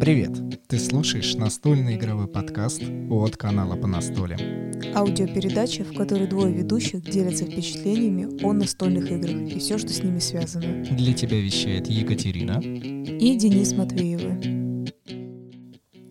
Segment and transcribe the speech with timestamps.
[0.00, 0.32] Привет!
[0.66, 4.72] Ты слушаешь настольный игровой подкаст от канала «По настоле».
[4.96, 10.18] Аудиопередача, в которой двое ведущих делятся впечатлениями о настольных играх и все, что с ними
[10.18, 10.84] связано.
[10.84, 14.82] Для тебя вещает Екатерина И Денис Матвеевы.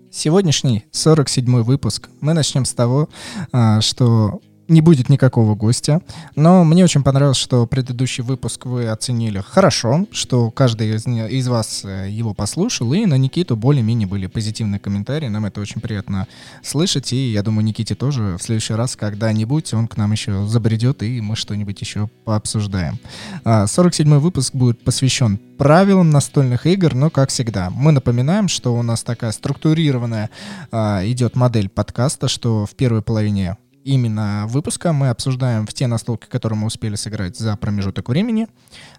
[0.10, 3.10] Сегодняшний 47-й выпуск мы начнем с того,
[3.52, 6.02] а, что не будет никакого гостя.
[6.36, 11.84] Но мне очень понравилось, что предыдущий выпуск вы оценили хорошо, что каждый из, из вас
[11.84, 15.28] э, его послушал, и на Никиту более-менее были позитивные комментарии.
[15.28, 16.28] Нам это очень приятно
[16.64, 21.04] слышать, и я думаю, Никите тоже в следующий раз когда-нибудь он к нам еще забредет,
[21.04, 23.00] и мы что-нибудь еще пообсуждаем.
[23.44, 28.82] 47-й а, выпуск будет посвящен правилам настольных игр, но как всегда, мы напоминаем, что у
[28.82, 30.30] нас такая структурированная
[30.72, 36.26] а, идет модель подкаста, что в первой половине именно выпуска мы обсуждаем в те настолки,
[36.26, 38.48] которые мы успели сыграть за промежуток времени,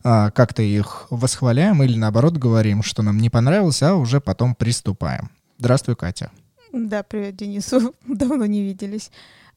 [0.02, 5.30] а, как-то их восхваляем или наоборот говорим, что нам не понравилось, а уже потом приступаем.
[5.58, 6.30] Здравствуй, Катя.
[6.72, 7.94] Да, привет, Денису.
[8.06, 9.10] Давно не виделись.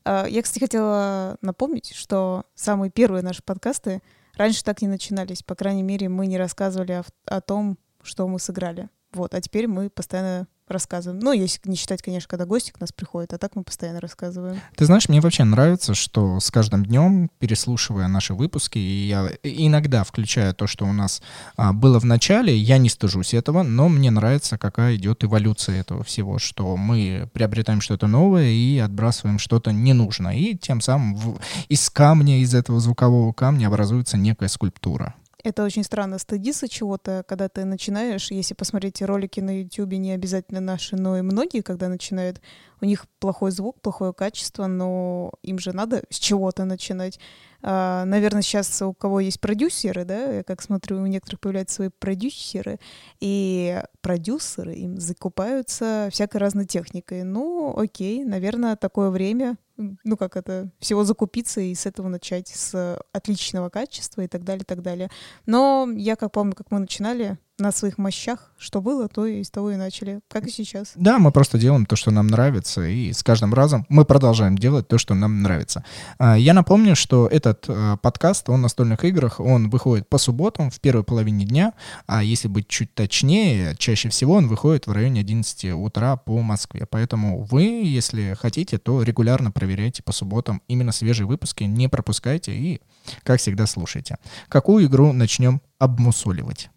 [0.03, 4.01] А, я, кстати, хотела напомнить, что самые первые наши подкасты
[4.35, 5.43] раньше так не начинались.
[5.43, 8.89] По крайней мере, мы не рассказывали о, о том, что мы сыграли.
[9.13, 11.19] Вот, а теперь мы постоянно рассказываем.
[11.21, 14.59] Ну, если не считать, конечно, когда гости к нас приходят, а так мы постоянно рассказываем.
[14.75, 20.03] Ты знаешь, мне вообще нравится, что с каждым днем, переслушивая наши выпуски, и я иногда
[20.03, 21.21] включаю то, что у нас
[21.55, 26.03] а, было в начале, я не стыжусь этого, но мне нравится, какая идет эволюция этого
[26.03, 30.35] всего, что мы приобретаем что-то новое и отбрасываем что-то ненужное.
[30.35, 35.15] И тем самым в, из камня, из этого звукового камня образуется некая скульптура.
[35.41, 38.29] Это очень странно стыдиться чего-то, когда ты начинаешь.
[38.29, 42.41] Если посмотреть ролики на YouTube, не обязательно наши, но и многие, когда начинают,
[42.81, 47.19] у них плохой звук, плохое качество, но им же надо с чего-то начинать.
[47.61, 51.89] А, наверное, сейчас у кого есть продюсеры, да, я как смотрю, у некоторых появляются свои
[51.89, 52.79] продюсеры,
[53.21, 57.23] и продюсеры им закупаются всякой разной техникой.
[57.23, 59.57] Ну, окей, наверное, такое время,
[60.03, 64.63] ну как это, всего закупиться и с этого начать, с отличного качества и так далее,
[64.63, 65.09] и так далее.
[65.45, 69.49] Но я как помню, как мы начинали, на своих мощах, что было, то и с
[69.49, 70.93] того и начали, как и сейчас.
[70.95, 74.87] Да, мы просто делаем то, что нам нравится, и с каждым разом мы продолжаем делать
[74.87, 75.83] то, что нам нравится.
[76.17, 80.79] А, я напомню, что этот а, подкаст о настольных играх, он выходит по субботам в
[80.79, 81.73] первой половине дня,
[82.07, 86.85] а если быть чуть точнее, чаще всего он выходит в районе 11 утра по Москве.
[86.89, 92.81] Поэтому вы, если хотите, то регулярно проверяйте по субботам именно свежие выпуски, не пропускайте и,
[93.23, 94.17] как всегда, слушайте.
[94.47, 96.69] Какую игру начнем обмусоливать?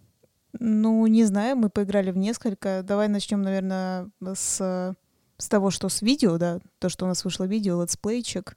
[0.59, 2.83] Ну, не знаю, мы поиграли в несколько.
[2.83, 4.95] Давай начнем, наверное, с,
[5.39, 8.57] с того, что с видео, да, то, что у нас вышло видео, летсплейчик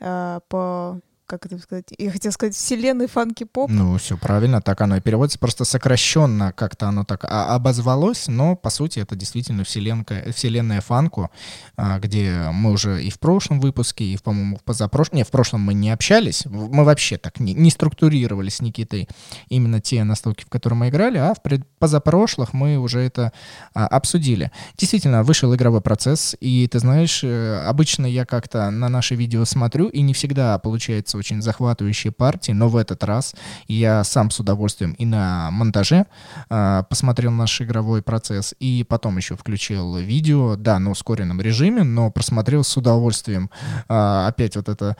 [0.00, 1.00] э, по
[1.30, 3.70] как это сказать, я хотела сказать, вселенной Funko Pop.
[3.70, 8.68] Ну, все правильно, так оно и переводится, просто сокращенно как-то оно так обозвалось, но, по
[8.68, 11.30] сути, это действительно вселенка, вселенная Funko,
[11.76, 15.60] а, где мы уже и в прошлом выпуске, и, по-моему, в позапрошлом, не, в прошлом
[15.60, 19.08] мы не общались, мы вообще так не, не структурировали с Никитой
[19.48, 23.32] именно те настолки, в которые мы играли, а в пред, позапрошлых мы уже это
[23.72, 24.50] а, обсудили.
[24.76, 29.86] Действительно, вышел игровой процесс, и, ты знаешь, э, обычно я как-то на наши видео смотрю,
[29.86, 33.34] и не всегда получается очень захватывающие партии, но в этот раз
[33.68, 36.06] я сам с удовольствием и на монтаже
[36.48, 42.10] э, посмотрел наш игровой процесс, и потом еще включил видео, да, на ускоренном режиме, но
[42.10, 43.50] просмотрел с удовольствием.
[43.88, 44.96] Э, опять вот это,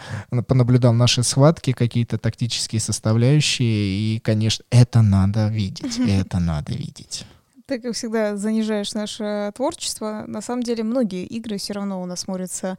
[0.46, 7.26] понаблюдал наши схватки, какие-то тактические составляющие, и, конечно, это надо видеть, это надо видеть
[7.70, 10.24] ты, как всегда, занижаешь наше творчество.
[10.26, 12.78] На самом деле, многие игры все равно у нас смотрятся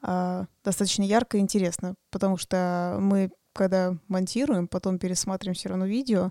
[0.00, 6.30] достаточно ярко и интересно, потому что мы, когда монтируем, потом пересматриваем все равно видео,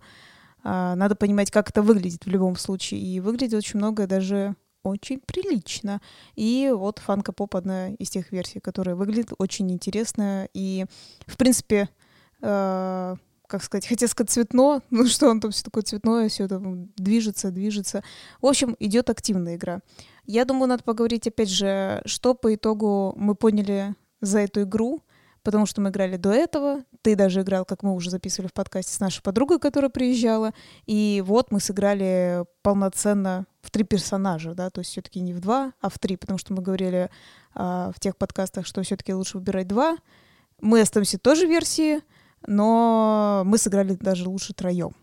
[0.64, 3.02] а, надо понимать, как это выглядит в любом случае.
[3.02, 6.02] И выглядит очень многое даже очень прилично.
[6.36, 10.48] И вот фанка поп одна из тех версий, которая выглядит очень интересно.
[10.54, 10.86] И,
[11.26, 11.90] в принципе,
[12.42, 13.16] э,
[13.48, 16.62] как сказать, хотел сказать цветно, ну что он там все такое цветное, все это
[16.98, 18.04] движется, движется.
[18.42, 19.82] В общем, идет активная игра.
[20.28, 25.02] Я думаю, надо поговорить, опять же, что по итогу мы поняли за эту игру,
[25.42, 26.84] потому что мы играли до этого.
[27.02, 30.54] Ты даже играл, как мы уже записывали в подкасте, с нашей подругой, которая приезжала.
[30.86, 35.72] И вот мы сыграли полноценно в три персонажа, да, то есть все-таки не в два,
[35.80, 37.10] а в три, потому что мы говорили
[37.56, 39.96] а, в тех подкастах, что все-таки лучше выбирать два.
[40.60, 42.02] Мы остаемся тоже версии,
[42.46, 44.94] но мы сыграли даже лучше троем.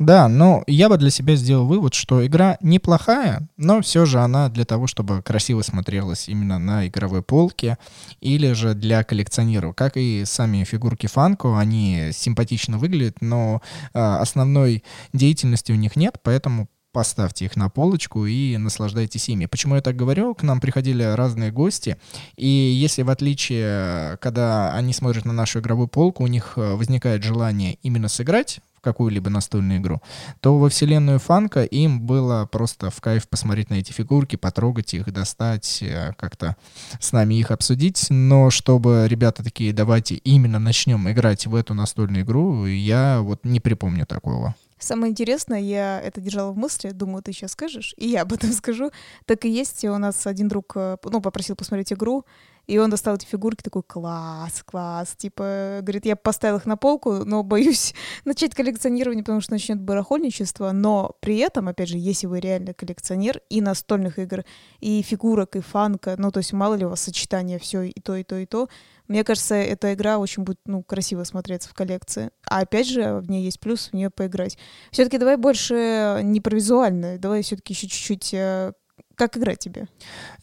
[0.00, 4.48] Да, но я бы для себя сделал вывод, что игра неплохая, но все же она
[4.48, 7.76] для того, чтобы красиво смотрелась именно на игровой полке
[8.22, 9.76] или же для коллекционеров.
[9.76, 13.60] Как и сами фигурки Фанко, они симпатично выглядят, но
[13.92, 19.44] э, основной деятельности у них нет, поэтому поставьте их на полочку и наслаждайтесь ими.
[19.44, 20.34] Почему я так говорю?
[20.34, 21.98] К нам приходили разные гости,
[22.38, 27.22] и если в отличие, когда они смотрят на нашу игровую полку, у них э, возникает
[27.22, 30.00] желание именно сыграть в какую-либо настольную игру,
[30.40, 35.12] то во вселенную фанка им было просто в кайф посмотреть на эти фигурки, потрогать их,
[35.12, 36.56] достать, э, как-то
[36.98, 38.06] с нами их обсудить.
[38.08, 43.60] Но чтобы ребята такие, давайте именно начнем играть в эту настольную игру, я вот не
[43.60, 44.54] припомню такого.
[44.78, 48.50] Самое интересное, я это держала в мысли, думаю, ты сейчас скажешь, и я об этом
[48.52, 48.90] скажу.
[49.26, 52.24] Так и есть, у нас один друг, э, ну, попросил посмотреть игру,
[52.70, 55.16] и он достал эти фигурки, такой, класс, класс.
[55.16, 57.94] Типа, говорит, я поставил их на полку, но боюсь
[58.24, 60.70] начать коллекционирование, потому что начнет барахольничество.
[60.70, 64.44] Но при этом, опять же, если вы реально коллекционер и настольных игр,
[64.78, 68.14] и фигурок, и фанка, ну, то есть мало ли у вас сочетание все и то,
[68.14, 68.68] и то, и то,
[69.08, 72.30] мне кажется, эта игра очень будет, ну, красиво смотреться в коллекции.
[72.46, 74.56] А опять же, в ней есть плюс в нее поиграть.
[74.92, 78.72] Все-таки давай больше не про визуальное, давай все-таки еще чуть-чуть э,
[79.20, 79.86] как играть тебе?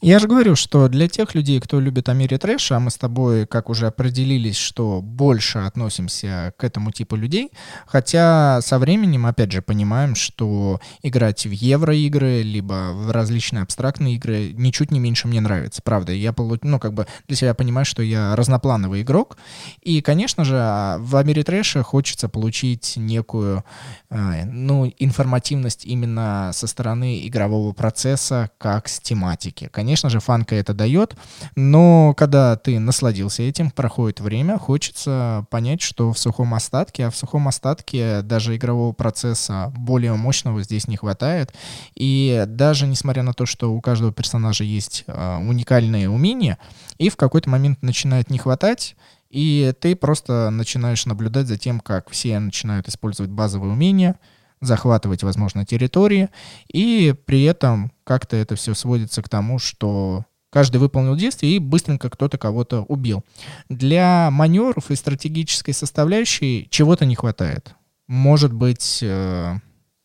[0.02, 2.98] Я же говорю, что для тех людей, кто любит о мире трэша, а мы с
[2.98, 7.50] тобой, как уже определились, что больше относимся к этому типу людей,
[7.88, 14.54] хотя со временем, опять же, понимаем, что играть в евроигры, либо в различные абстрактные игры
[14.54, 15.82] ничуть не меньше мне нравится.
[15.82, 19.38] Правда, я ну, как бы для себя понимаю, что я разноплановый игрок,
[19.82, 23.64] и, конечно же, в мире трэша хочется получить некую,
[24.12, 29.69] а, ну, информативность именно со стороны игрового процесса, как с тематики.
[29.72, 31.16] Конечно же, фанка это дает,
[31.56, 37.16] но когда ты насладился этим, проходит время, хочется понять, что в сухом остатке, а в
[37.16, 41.54] сухом остатке даже игрового процесса более мощного здесь не хватает.
[41.96, 46.58] И даже несмотря на то, что у каждого персонажа есть э, уникальные умения,
[46.98, 48.98] и в какой-то момент начинает не хватать,
[49.30, 54.19] и ты просто начинаешь наблюдать за тем, как все начинают использовать базовые умения,
[54.62, 56.30] захватывать, возможно, территории,
[56.71, 62.09] и при этом как-то это все сводится к тому, что каждый выполнил действие и быстренько
[62.09, 63.24] кто-то кого-то убил.
[63.69, 67.75] Для маневров и стратегической составляющей чего-то не хватает.
[68.07, 69.56] Может быть, э,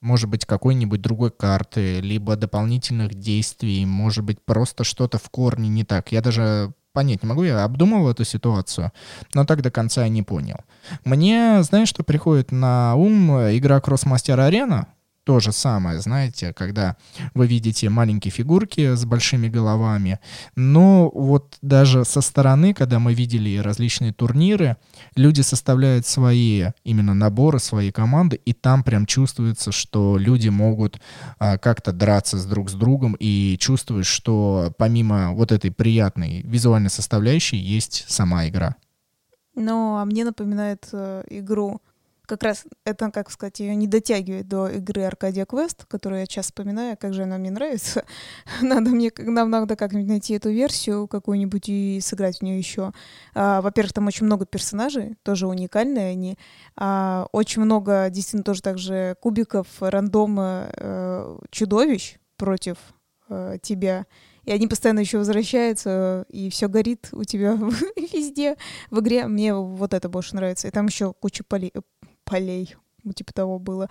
[0.01, 5.85] может быть какой-нибудь другой карты, либо дополнительных действий, может быть просто что-то в корне не
[5.85, 6.11] так.
[6.13, 8.93] Я даже понять не могу, я обдумывал эту ситуацию,
[9.35, 10.59] но так до конца и не понял.
[11.05, 13.31] Мне, знаешь, что приходит на ум?
[13.57, 14.87] Игра Crossmaster Arena,
[15.25, 16.97] то же самое, знаете, когда
[17.35, 20.19] вы видите маленькие фигурки с большими головами.
[20.57, 24.77] Но вот даже со стороны, когда мы видели различные турниры,
[25.15, 31.01] люди составляют свои именно наборы, свои команды, и там прям чувствуется, что люди могут
[31.39, 36.91] а, как-то драться с друг с другом, и чувствуешь, что помимо вот этой приятной визуальной
[36.91, 38.77] составляющей есть сама игра.
[39.55, 41.83] Ну, а мне напоминает э, игру
[42.33, 46.47] как раз это, как сказать, ее не дотягивает до игры Аркадия Квест, которую я сейчас
[46.47, 48.07] вспоминаю, как же она мне нравится.
[48.63, 52.95] надо мне, нам надо как-нибудь найти эту версию какую-нибудь и сыграть в нее еще.
[53.35, 56.39] А, во-первых, там очень много персонажей, тоже уникальные они.
[56.75, 62.79] А, очень много, действительно, тоже также кубиков, рандома, э, чудовищ против
[63.29, 64.07] э, тебя
[64.45, 67.53] и они постоянно еще возвращаются, и все горит у тебя
[67.97, 68.57] везде
[68.91, 69.27] в игре.
[69.27, 70.69] Мне вот это больше нравится.
[70.69, 71.73] И там еще куча полей,
[72.25, 73.89] полей, ну, типа того было.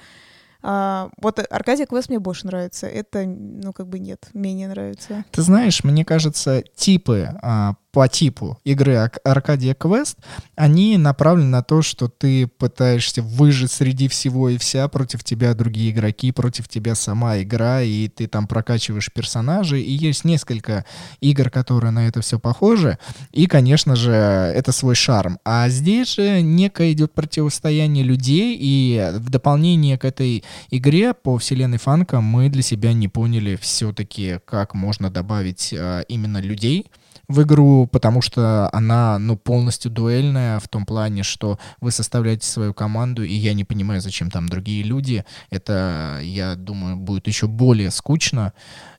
[0.63, 2.88] А, вот Аркадия Квест мне больше нравится.
[2.88, 5.26] Это, ну, как бы нет, менее нравится.
[5.31, 10.18] Ты знаешь, мне кажется, типы а, по типу игры Аркадия Квест,
[10.56, 15.92] они направлены на то, что ты пытаешься выжить среди всего и вся, против тебя другие
[15.92, 20.86] игроки, против тебя сама игра, и ты там прокачиваешь персонажей, и есть несколько
[21.19, 22.98] игр, которые на это все похожи,
[23.31, 25.40] и, конечно же, это свой шарм.
[25.44, 31.78] А здесь же некое идет противостояние людей, и в дополнение к этой игре по вселенной
[31.78, 36.92] Фанка мы для себя не поняли все-таки, как можно добавить а, именно людей,
[37.31, 42.73] в игру, потому что она, ну, полностью дуэльная в том плане, что вы составляете свою
[42.73, 45.26] команду, и я не понимаю, зачем там другие люди.
[45.50, 48.54] Это, я думаю, будет еще более скучно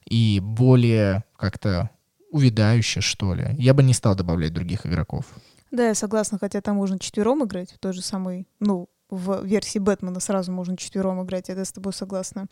[0.04, 1.90] и более как-то
[2.30, 3.54] увядающе, что ли.
[3.58, 5.26] Я бы не стал добавлять других игроков.
[5.70, 9.78] Да, я согласна, хотя там можно четвером играть, в той же самой, ну, в версии
[9.78, 12.46] Бэтмена сразу можно четвером играть, я с тобой согласна.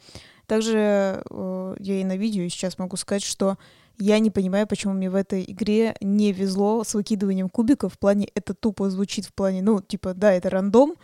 [0.46, 3.56] Также э, я и на видео сейчас могу сказать, что
[3.98, 7.94] я не понимаю, почему мне в этой игре не везло с выкидыванием кубиков.
[7.94, 10.94] В плане, это тупо звучит в плане, ну, типа, да, это рандом,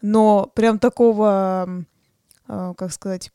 [0.00, 1.84] но прям такого,
[2.48, 3.30] э, как сказать,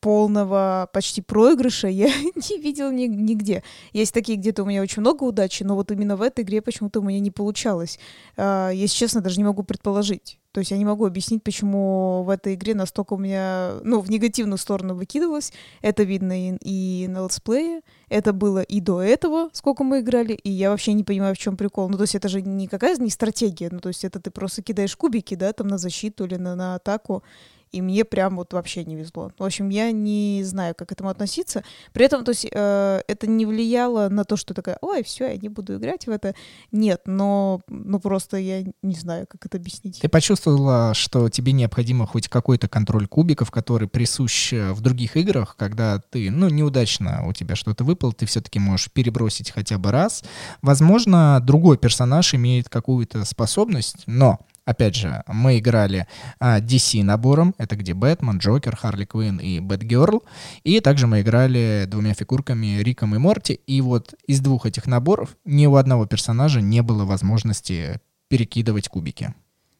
[0.00, 3.62] полного почти проигрыша я не видела ни, нигде.
[3.92, 7.00] Есть такие, где-то у меня очень много удачи, но вот именно в этой игре почему-то
[7.00, 7.98] у меня не получалось.
[8.36, 12.30] Э, если честно, даже не могу предположить, То есть я не могу объяснить, почему в
[12.30, 15.52] этой игре настолько у меня, ну, в негативную сторону выкидывалось.
[15.80, 20.50] Это видно и, и на летсплее, это было и до этого, сколько мы играли, и
[20.50, 21.88] я вообще не понимаю, в чем прикол.
[21.88, 24.96] Ну, то есть это же никакая не стратегия, ну, то есть это ты просто кидаешь
[24.96, 27.22] кубики, да, там на защиту или на, на атаку,
[27.72, 29.32] и мне прям вот вообще не везло.
[29.38, 31.62] В общем, я не знаю, как к этому относиться.
[31.92, 35.36] При этом, то есть, э, это не влияло на то, что такая, ой, все, я
[35.36, 36.34] не буду играть в это.
[36.72, 40.00] Нет, но, ну просто я не знаю, как это объяснить.
[40.00, 45.54] Ты почувствовала, что тебе необходимо хоть какой-то контроль кубиков, который присущ э, в других играх,
[45.56, 50.24] когда ты, ну, неудачно у тебя что-то выпало, ты все-таки можешь перебросить хотя бы раз.
[50.60, 56.06] Возможно, другой персонаж имеет какую-то способность, но Опять же, мы играли
[56.38, 60.22] а, DC набором, это где Бэтмен, Джокер, Харли Квинн и Бэтгерл,
[60.62, 65.36] и также мы играли двумя фигурками Риком и Морти, и вот из двух этих наборов
[65.44, 69.34] ни у одного персонажа не было возможности перекидывать кубики.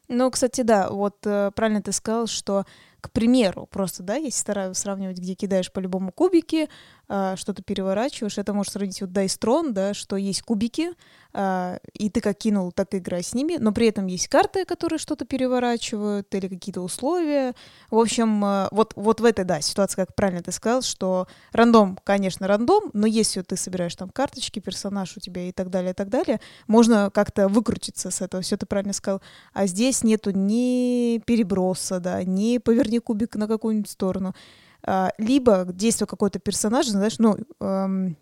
[0.09, 2.65] Ну, кстати, да, вот э, правильно ты сказал, что,
[2.99, 6.67] к примеру, просто, да, если стараюсь сравнивать, где кидаешь по любому кубики,
[7.11, 10.91] э, что-то переворачиваешь, это может сравнить вот Tron, да, что есть кубики,
[11.33, 14.65] а, и ты как кинул, так и играй с ними, но при этом есть карты,
[14.65, 17.53] которые что-то переворачивают или какие-то условия.
[17.89, 21.97] В общем, а, вот, вот в этой, да, ситуации, как правильно ты сказал, что рандом,
[22.03, 25.95] конечно, рандом, но если ты собираешь там карточки, персонаж у тебя и так далее, и
[25.95, 29.21] так далее, можно как-то выкрутиться с этого, все ты правильно сказал.
[29.53, 34.35] А здесь нету ни переброса, да, ни поверни кубик на какую-нибудь сторону.
[34.83, 38.17] А, либо действие какой-то персонаж, знаешь, ну, эм,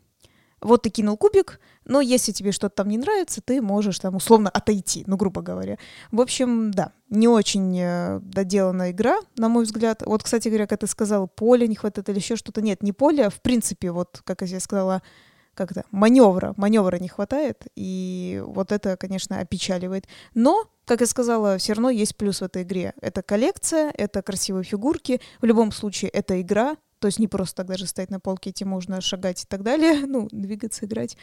[0.62, 4.50] вот ты кинул кубик, но если тебе что-то там не нравится, ты можешь там условно
[4.50, 5.78] отойти, ну, грубо говоря.
[6.12, 10.04] В общем, да, не очень э, доделанная игра, на мой взгляд.
[10.06, 12.62] Вот, кстати говоря, как ты сказал, поле не хватает или еще что-то.
[12.62, 15.02] Нет, не поле, а в принципе, вот, как я сказала,
[15.60, 20.08] как то маневра, маневра не хватает, и вот это, конечно, опечаливает.
[20.34, 22.94] Но, как я сказала, все равно есть плюс в этой игре.
[23.02, 27.68] Это коллекция, это красивые фигурки, в любом случае это игра, то есть не просто так
[27.68, 31.18] даже стоять на полке, идти можно шагать и так далее, ну, двигаться, играть.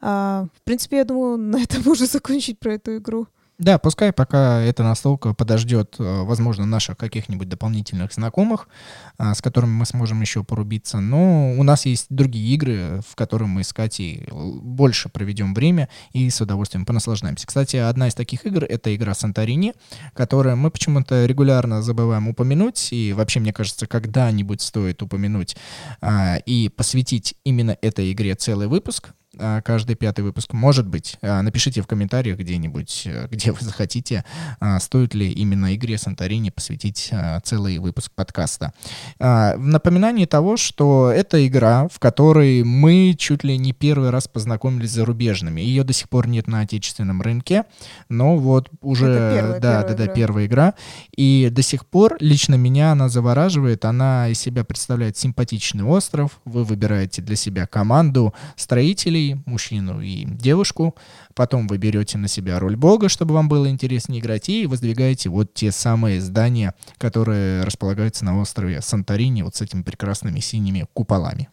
[0.00, 3.28] А, в принципе, я думаю, на этом можно закончить про эту игру.
[3.58, 8.68] Да, пускай пока эта настолка подождет, э, возможно, наших каких-нибудь дополнительных знакомых,
[9.16, 11.00] а, с которыми мы сможем еще порубиться.
[11.00, 16.28] Но у нас есть другие игры, в которых мы с Катей больше проведем время и
[16.28, 17.46] с удовольствием понаслаждаемся.
[17.46, 19.72] Кстати, одна из таких игр— это игра Санторини,
[20.12, 25.56] которую мы почему-то регулярно забываем упомянуть, и вообще, мне кажется, когда-нибудь стоит упомянуть
[26.02, 29.14] а, и посвятить именно этой игре целый выпуск—
[29.64, 30.52] каждый пятый выпуск.
[30.52, 34.24] Может быть, а, напишите в комментариях где-нибудь, э, где вы захотите,
[34.60, 37.12] а, стоит ли именно игре Санторини посвятить
[37.44, 38.72] целый выпуск подкаста.
[39.18, 44.90] В напоминании того, что это игра, в которой мы чуть ли не первый раз познакомились
[44.90, 45.60] с зарубежными.
[45.60, 47.64] Ее до сих пор нет на отечественном рынке,
[48.08, 50.06] но вот уже, первая, да, первая да, игра.
[50.06, 50.74] да, первая игра.
[51.16, 53.84] И до сих пор лично меня она завораживает.
[53.84, 56.40] Она из себя представляет симпатичный остров.
[56.44, 60.94] Вы выбираете для себя команду строителей, мужчину и девушку.
[61.34, 65.52] Потом вы берете на себя роль бога, чтобы вам было интереснее играть, и воздвигаете вот
[65.54, 71.48] те самые здания, которые располагаются на острове Санторини, вот с этими прекрасными синими куполами.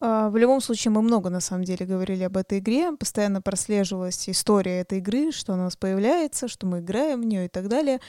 [0.00, 2.92] А, в любом случае, мы много, на самом деле, говорили об этой игре.
[2.92, 7.46] Постоянно прослеживалась история этой игры, что она у нас появляется, что мы играем в нее
[7.46, 8.00] и так далее.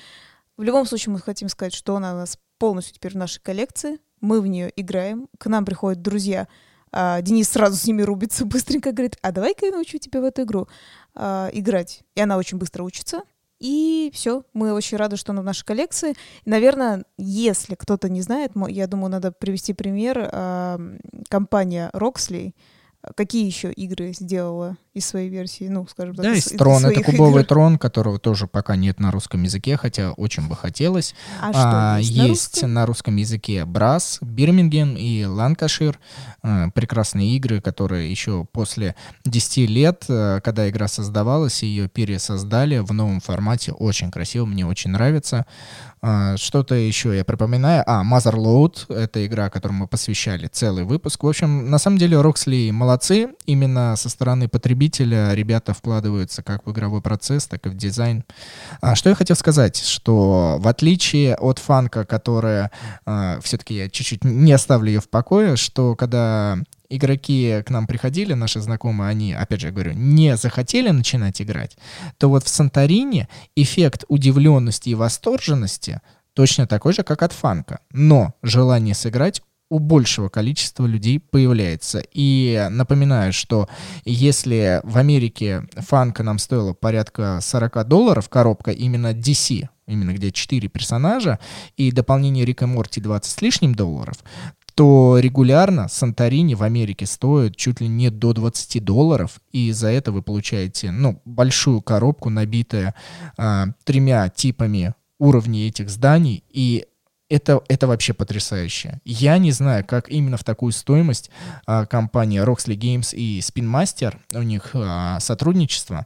[0.58, 4.00] В любом случае, мы хотим сказать, что она у нас полностью теперь в нашей коллекции.
[4.20, 5.28] Мы в нее играем.
[5.38, 6.48] К нам приходят друзья,
[6.92, 10.44] а, Денис сразу с ними рубится, быстренько говорит, а давай-ка я научу тебя в эту
[10.44, 10.68] игру
[11.16, 12.04] а, играть.
[12.16, 13.22] И она очень быстро учится.
[13.60, 16.14] И все, мы очень рады, что она в нашей коллекции.
[16.46, 20.30] Наверное, если кто-то не знает, я думаю, надо привести пример.
[20.32, 20.80] А,
[21.30, 22.54] компания Roxley,
[23.16, 26.26] какие еще игры сделала из своей версии, ну, скажем так.
[26.26, 26.86] Да, из, из трон.
[26.86, 27.48] Это кубовый игр.
[27.48, 31.14] трон, которого тоже пока нет на русском языке, хотя очень бы хотелось.
[31.40, 36.00] А, а что, есть, на, на русском языке Брас, Бирмингем и Ланкашир.
[36.42, 42.92] А, прекрасные игры, которые еще после 10 лет, а, когда игра создавалась, ее пересоздали в
[42.92, 43.72] новом формате.
[43.72, 45.46] Очень красиво, мне очень нравится.
[46.02, 47.84] А, что-то еще я припоминаю.
[47.88, 51.24] А, Motherload— это игра, которой мы посвящали целый выпуск.
[51.24, 53.30] В общем, на самом деле, Roxley молодцы.
[53.46, 58.24] Именно со стороны потребителя ребята вкладываются как в игровой процесс, так и в дизайн.
[58.82, 62.72] А, что я хотел сказать, что в отличие от фанка, которая
[63.06, 68.34] а, все-таки я чуть-чуть не оставлю ее в покое, что когда игроки к нам приходили,
[68.34, 71.78] наши знакомые, они, опять же, я говорю, не захотели начинать играть,
[72.18, 76.02] то вот в Санторине эффект удивленности и восторженности
[76.34, 77.80] точно такой же, как от фанка.
[77.92, 82.02] Но желание сыграть у большего количества людей появляется.
[82.14, 83.68] И напоминаю, что
[84.06, 90.68] если в Америке фанка нам стоила порядка 40 долларов, коробка именно DC, именно где 4
[90.70, 91.40] персонажа,
[91.76, 94.18] и дополнение Рика Морти 20 с лишним долларов,
[94.78, 100.12] то регулярно Санторини в Америке стоит чуть ли не до 20 долларов, и за это
[100.12, 102.94] вы получаете, ну, большую коробку, набитая
[103.38, 106.86] а, тремя типами уровней этих зданий, и
[107.28, 109.02] это, это вообще потрясающе.
[109.04, 111.32] Я не знаю, как именно в такую стоимость
[111.66, 116.06] а, компания Roxley Games и Spin Master, у них а, сотрудничество,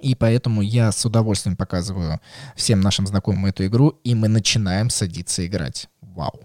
[0.00, 2.20] и поэтому я с удовольствием показываю
[2.56, 5.88] всем нашим знакомым эту игру, и мы начинаем садиться играть.
[6.00, 6.42] Вау.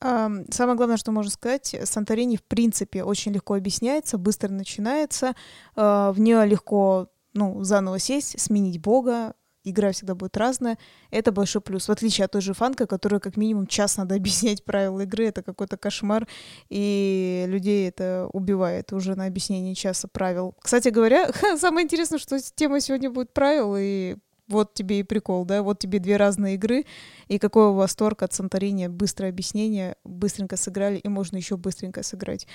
[0.00, 5.34] Самое главное, что можно сказать, Санторини в принципе очень легко объясняется, быстро начинается,
[5.76, 10.78] а, в нее легко ну, заново сесть, сменить бога, игра всегда будет разная,
[11.10, 11.88] это большой плюс.
[11.88, 15.42] В отличие от той же фанка, которая как минимум час надо объяснять правила игры, это
[15.42, 16.26] какой-то кошмар,
[16.68, 20.54] и людей это убивает уже на объяснение часа правил.
[20.60, 24.16] Кстати говоря, самое интересное, что тема сегодня будет правил, и
[24.50, 26.84] вот тебе и прикол, да, вот тебе две разные игры,
[27.28, 32.46] и какой восторг от Санторини, быстрое объяснение, быстренько сыграли, и можно еще быстренько сыграть.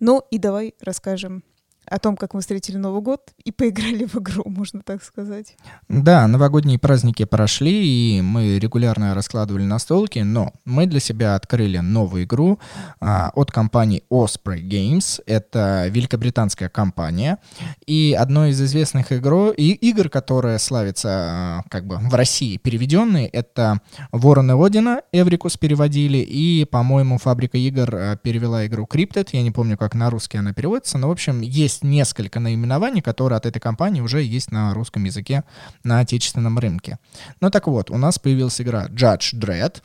[0.00, 1.44] Ну и давай расскажем
[1.86, 5.56] о том, как мы встретили Новый год и поиграли в игру, можно так сказать.
[5.88, 12.24] Да, новогодние праздники прошли, и мы регулярно раскладывали настолки, но мы для себя открыли новую
[12.24, 12.58] игру
[13.00, 15.22] а, от компании Osprey Games.
[15.26, 17.38] Это великобританская компания.
[17.86, 23.28] И одной из известных игр, и игр, которая славится а, как бы в России переведенные,
[23.28, 23.80] это
[24.12, 29.50] Ворон и Одина, Эврикус переводили, и, по-моему, Фабрика игр а, перевела игру Cryptid, я не
[29.50, 33.46] помню, как на русский она переводится, но, в общем, есть есть несколько наименований, которые от
[33.46, 35.44] этой компании уже есть на русском языке
[35.82, 36.98] на отечественном рынке.
[37.40, 39.82] Ну так вот, у нас появилась игра Judge Dredd,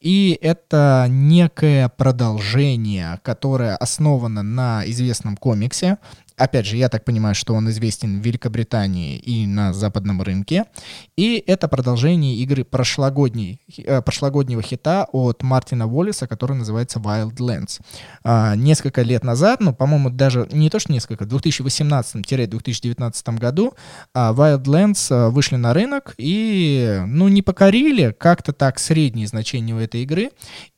[0.00, 5.98] и это некое продолжение, которое основано на известном комиксе
[6.40, 10.64] Опять же, я так понимаю, что он известен в Великобритании и на западном рынке.
[11.14, 17.82] И это продолжение игры прошлогодней, э, прошлогоднего хита от Мартина Уоллиса, который называется Wildlands.
[18.24, 23.74] А, несколько лет назад, ну, по-моему, даже не то, что несколько, в 2018-2019 году
[24.14, 29.78] а, Wildlands а, вышли на рынок и, ну, не покорили как-то так средние значения у
[29.78, 30.30] этой игры.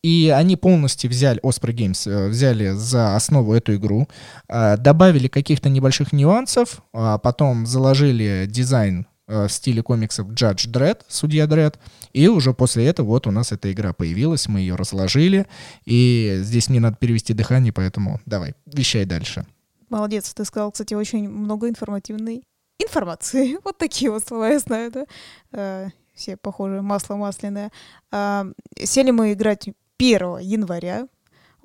[0.02, 4.08] И они полностью взяли, Osprey Games э, взяли за основу эту игру,
[4.48, 11.44] добавили каких-то небольших нюансов, а потом заложили дизайн э, в стиле комиксов Judge Dredd, Судья
[11.44, 11.74] Dredd,
[12.14, 15.46] и уже после этого вот у нас эта игра появилась, мы ее разложили,
[15.84, 19.44] и здесь мне надо перевести дыхание, поэтому давай, вещай дальше.
[19.90, 22.44] Молодец, ты сказал, кстати, очень много информативной
[22.78, 23.58] информации.
[23.64, 25.04] Вот такие вот слова я знаю, да.
[25.52, 27.70] Э, все похожие, масло масляное.
[28.10, 28.46] А,
[28.82, 31.08] сели мы играть 1 января.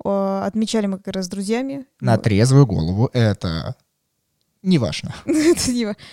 [0.04, 1.86] Отмечали мы как раз с друзьями.
[2.00, 3.76] На трезвую голову это
[4.62, 5.14] не важно.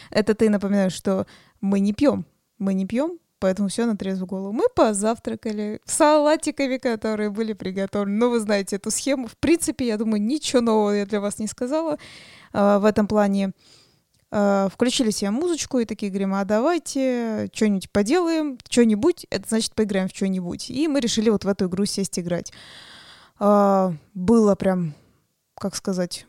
[0.10, 1.26] это, ты напоминаешь, что
[1.62, 2.26] мы не пьем.
[2.58, 4.52] Мы не пьем, поэтому все на трезвую голову.
[4.54, 8.18] Мы позавтракали салатиками, которые были приготовлены.
[8.18, 9.28] Ну, вы знаете эту схему.
[9.28, 11.98] В принципе, я думаю, ничего нового я для вас не сказала
[12.54, 13.52] а, в этом плане.
[14.32, 20.08] А, включили себе музычку и такие говорим, а давайте что-нибудь поделаем, что-нибудь, это значит поиграем
[20.08, 20.70] в что-нибудь.
[20.70, 22.54] И мы решили вот в эту игру сесть играть.
[23.40, 24.94] А, было прям,
[25.60, 26.26] как сказать,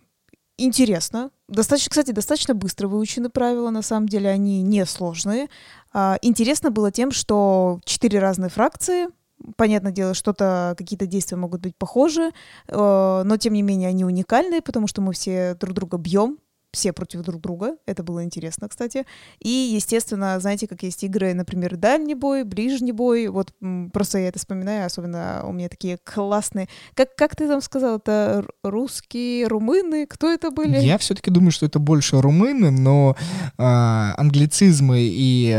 [0.59, 1.31] интересно.
[1.49, 5.49] Достаточно, кстати, достаточно быстро выучены правила, на самом деле они не сложные.
[5.93, 9.09] А, интересно было тем, что четыре разные фракции,
[9.57, 12.31] Понятное дело, что-то, какие-то действия могут быть похожи,
[12.69, 16.39] но тем не менее они уникальные, потому что мы все друг друга бьем,
[16.77, 17.77] все против друг друга.
[17.87, 19.07] Это было интересно, кстати.
[19.41, 23.29] И, естественно, знаете, как есть игры, например, дальний бой, ближний бой.
[23.29, 23.53] Вот
[23.95, 26.69] просто я это вспоминаю, особенно у меня такие классные.
[26.95, 30.07] Как, как ты там сказал, это русские, румыны?
[30.07, 30.77] Кто это были?
[30.79, 33.17] Я все-таки думаю, что это больше румыны, но
[33.57, 35.51] э, англицизмы и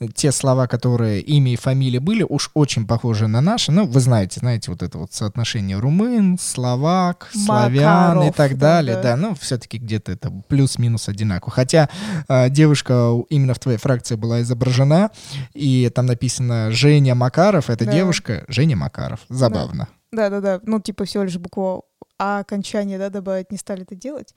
[0.00, 3.70] э, те слова, которые имя и фамилия были, уж очень похожи на наши.
[3.70, 8.96] Ну, вы знаете, знаете, вот это вот соотношение румын, словак, славян и так далее.
[8.96, 9.10] Да, да.
[9.10, 11.50] да ну, все-таки где-то это плюс-минус одинаково.
[11.50, 11.88] Хотя
[12.28, 15.10] э, девушка именно в твоей фракции была изображена,
[15.52, 17.92] и там написано Женя Макаров, это да.
[17.92, 19.20] девушка Женя Макаров.
[19.28, 19.88] Забавно.
[20.12, 21.86] Да-да-да, ну типа всего лишь букву
[22.18, 24.32] А окончание, да, добавить, не стали это делать.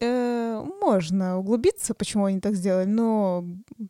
[0.00, 3.44] Э, можно углубиться, почему они так сделали, но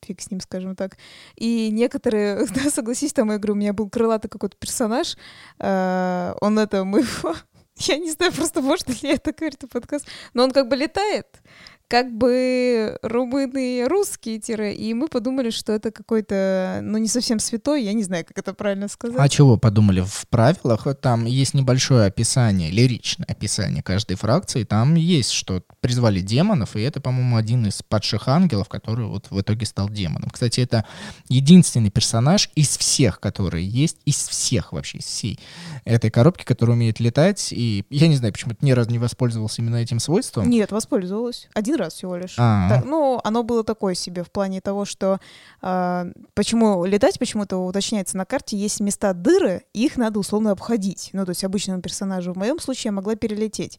[0.05, 0.99] фиг с ним, скажем так.
[1.37, 5.16] И некоторые, да, согласись, там, я говорю, у меня был крылатый какой-то персонаж,
[5.59, 7.35] э, он это, мы его
[7.76, 10.06] Я не знаю, просто можно ли это говорить в подкаст.
[10.34, 11.26] Но он как бы летает,
[11.88, 17.85] как бы румыны русские тире, и мы подумали, что это какой-то, ну, не совсем святой,
[17.85, 19.20] я не знаю, как это правильно сказать.
[19.20, 20.01] А чего подумали?
[20.01, 26.75] В правилах там есть небольшое описание, лиричное описание каждой фракции, там есть, что призвали демонов,
[26.75, 30.31] и это, по-моему, один из падших ангелов, который вот в итоге стал демоном.
[30.31, 30.85] Кстати, это
[31.29, 35.38] единственный персонаж из всех, которые есть, из всех вообще, из всей
[35.85, 39.62] этой коробки, который умеет летать, и я не знаю, почему ты ни разу не воспользовался
[39.62, 40.51] именно этим свойством.
[40.51, 41.49] Нет, воспользовалась.
[41.55, 42.36] Один раз всего лишь.
[42.68, 45.18] Так, ну, оно было такое себе в плане того, что
[45.62, 51.10] э, почему летать почему-то уточняется на карте, есть места дыры, их надо условно обходить.
[51.12, 52.32] Ну, то есть обычному персонажу.
[52.32, 53.78] В моем случае я могла перелететь.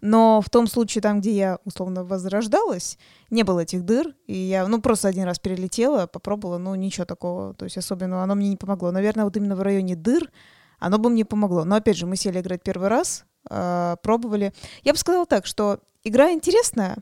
[0.00, 2.98] Но в том случае, там, где я условно возрождалась,
[3.30, 7.54] не было этих дыр, и я, ну, просто один раз перелетела, попробовала, ну, ничего такого,
[7.54, 8.90] то есть особенно оно мне не помогло.
[8.90, 10.30] Наверное, вот именно в районе дыр
[10.78, 11.64] оно бы мне помогло.
[11.64, 14.52] Но, опять же, мы сели играть первый раз, э, пробовали.
[14.82, 16.98] Я бы сказала так, что игра интересная,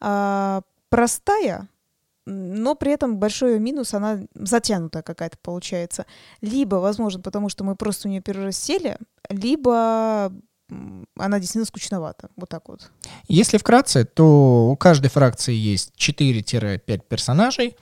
[0.00, 1.68] э, простая,
[2.26, 6.06] но при этом большой минус, она затянутая какая-то получается.
[6.40, 8.96] Либо, возможно, потому что мы просто у нее сели,
[9.28, 10.32] либо
[11.18, 12.28] она действительно скучновата.
[12.36, 12.90] Вот так вот.
[13.28, 17.76] Если вкратце, то у каждой фракции есть 4-5 персонажей,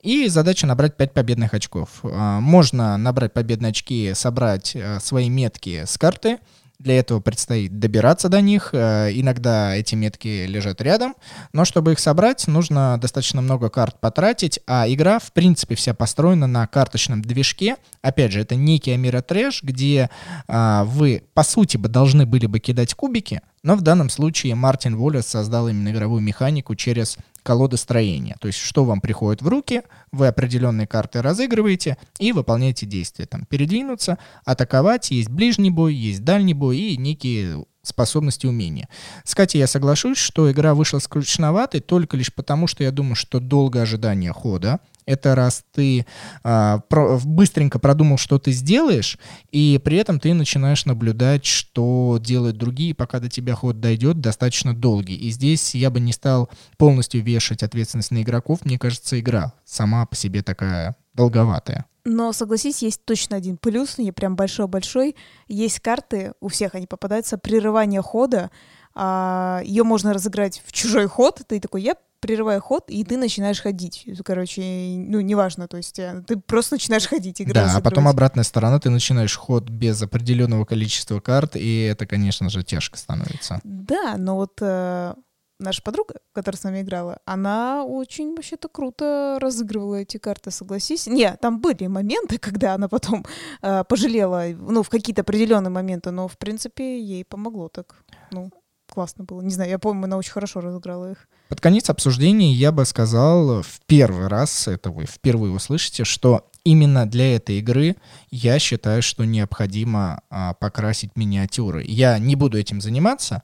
[0.00, 2.00] и задача набрать 5 победных очков.
[2.02, 6.38] А, можно набрать победные очки, собрать э, свои метки с карты,
[6.78, 8.70] для этого предстоит добираться до них.
[8.72, 11.14] Э, иногда эти метки лежат рядом,
[11.52, 16.46] но чтобы их собрать, нужно достаточно много карт потратить, а игра, в принципе, вся построена
[16.46, 17.76] на карточном движке.
[18.00, 20.10] Опять же, это некий Амира Трэш, где
[20.48, 24.96] а, вы, по сути, бы должны были бы кидать кубики, но в данном случае Мартин
[24.96, 28.36] Воллес создал именно игровую механику через колоды строения.
[28.40, 33.26] То есть, что вам приходит в руки, вы определенные карты разыгрываете и выполняете действия.
[33.26, 38.88] Там, передвинуться, атаковать, есть ближний бой, есть дальний бой и некие способности, умения.
[39.24, 43.40] С Катей я соглашусь, что игра вышла скучноватой только лишь потому, что я думаю, что
[43.40, 46.06] долгое ожидание хода, это раз ты
[46.42, 49.18] а, про, быстренько продумал, что ты сделаешь,
[49.50, 54.74] и при этом ты начинаешь наблюдать, что делают другие, пока до тебя ход дойдет, достаточно
[54.74, 55.16] долгий.
[55.16, 58.64] И здесь я бы не стал полностью вешать ответственность на игроков.
[58.64, 61.86] Мне кажется, игра сама по себе такая долговатая.
[62.04, 65.14] Но, согласись, есть точно один плюс, не прям большой-большой.
[65.46, 68.50] Есть карты, у всех они попадаются, прерывание хода.
[68.94, 71.40] А, ее можно разыграть в чужой ход.
[71.46, 74.06] Ты такой, я прерывая ход, и ты начинаешь ходить.
[74.24, 77.66] Короче, ну, неважно, то есть э, ты просто начинаешь ходить, играть.
[77.66, 82.48] Да, а потом обратная сторона, ты начинаешь ход без определенного количества карт, и это, конечно
[82.48, 83.60] же, тяжко становится.
[83.64, 85.14] Да, но вот э,
[85.58, 91.08] наша подруга, которая с нами играла, она очень вообще-то круто разыгрывала эти карты, согласись.
[91.08, 93.26] Не, там были моменты, когда она потом
[93.62, 97.96] э, пожалела, ну, в какие-то определенные моменты, но, в принципе, ей помогло так,
[98.30, 98.50] ну
[98.92, 99.40] классно было.
[99.40, 101.28] Не знаю, я помню, она очень хорошо разыграла их.
[101.52, 107.04] Под конец обсуждения я бы сказал в первый раз, это вы впервые услышите, что именно
[107.04, 107.96] для этой игры
[108.30, 111.84] я считаю, что необходимо а, покрасить миниатюры.
[111.86, 113.42] Я не буду этим заниматься,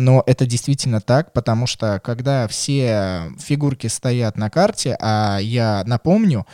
[0.00, 6.46] но это действительно так, потому что когда все фигурки стоят на карте, а я напомню,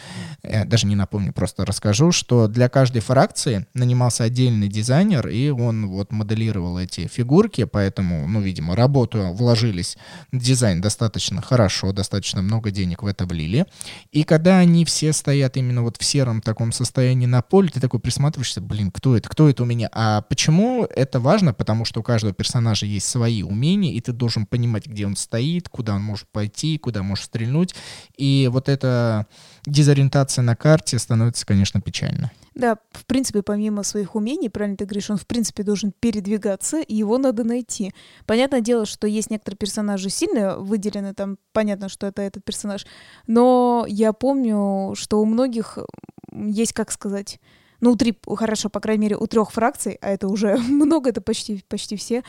[0.42, 5.86] э, даже не напомню, просто расскажу, что для каждой фракции нанимался отдельный дизайнер, и он
[5.86, 9.96] вот моделировал эти фигурки, поэтому, ну, видимо, работу вложились
[10.32, 13.66] дизайн достаточно хорошо, достаточно много денег в это влили.
[14.10, 18.00] И когда они все стоят именно вот в сером таком состоянии на поле, ты такой
[18.00, 19.88] присматриваешься, блин, кто это, кто это у меня?
[19.92, 21.54] А почему это важно?
[21.54, 25.16] Потому что у каждого персонажа есть свои свои умения, и ты должен понимать, где он
[25.16, 27.74] стоит, куда он может пойти, куда может стрельнуть.
[28.16, 29.26] И вот эта
[29.66, 32.30] дезориентация на карте становится, конечно, печально.
[32.54, 36.94] Да, в принципе, помимо своих умений, правильно ты говоришь, он, в принципе, должен передвигаться, и
[36.94, 37.92] его надо найти.
[38.24, 42.86] Понятное дело, что есть некоторые персонажи сильно выделены, там понятно, что это этот персонаж,
[43.26, 45.78] но я помню, что у многих
[46.32, 47.40] есть, как сказать,
[47.80, 51.20] ну, у три, хорошо, по крайней мере, у трех фракций, а это уже много, это
[51.20, 52.22] почти, почти все,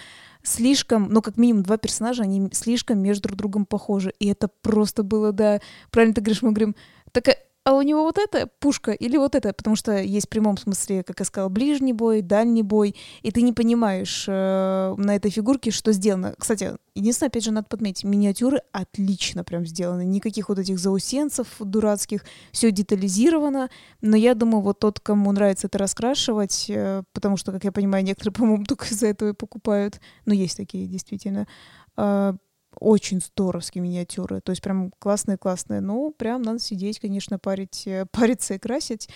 [0.43, 4.13] слишком, ну, как минимум два персонажа, они слишком между друг другом похожи.
[4.19, 5.59] И это просто было, да,
[5.91, 6.75] правильно ты говоришь, мы говорим,
[7.11, 7.29] так
[7.67, 11.03] а у него вот эта пушка или вот это, потому что есть в прямом смысле,
[11.03, 15.71] как я сказала, ближний бой, дальний бой, и ты не понимаешь э, на этой фигурке,
[15.71, 16.33] что сделано.
[16.37, 22.23] Кстати, единственное, опять же, надо подметить, миниатюры отлично прям сделаны, никаких вот этих заусенцев дурацких,
[22.53, 27.65] все детализировано, но я думаю, вот тот, кому нравится это раскрашивать, э, потому что, как
[27.65, 31.49] я понимаю, некоторые, по-моему, только из-за этого и покупают, но есть такие действительно,
[31.97, 32.33] э,
[32.79, 34.41] очень здоровские миниатюры.
[34.41, 35.81] То есть прям классные-классные.
[35.81, 39.09] Ну, прям надо сидеть, конечно, парить, э, париться и красить.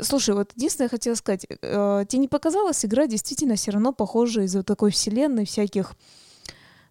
[0.00, 4.42] Слушай, вот единственное, я хотела сказать, э, тебе не показалась игра действительно все равно похожа
[4.42, 5.94] из-за такой вселенной всяких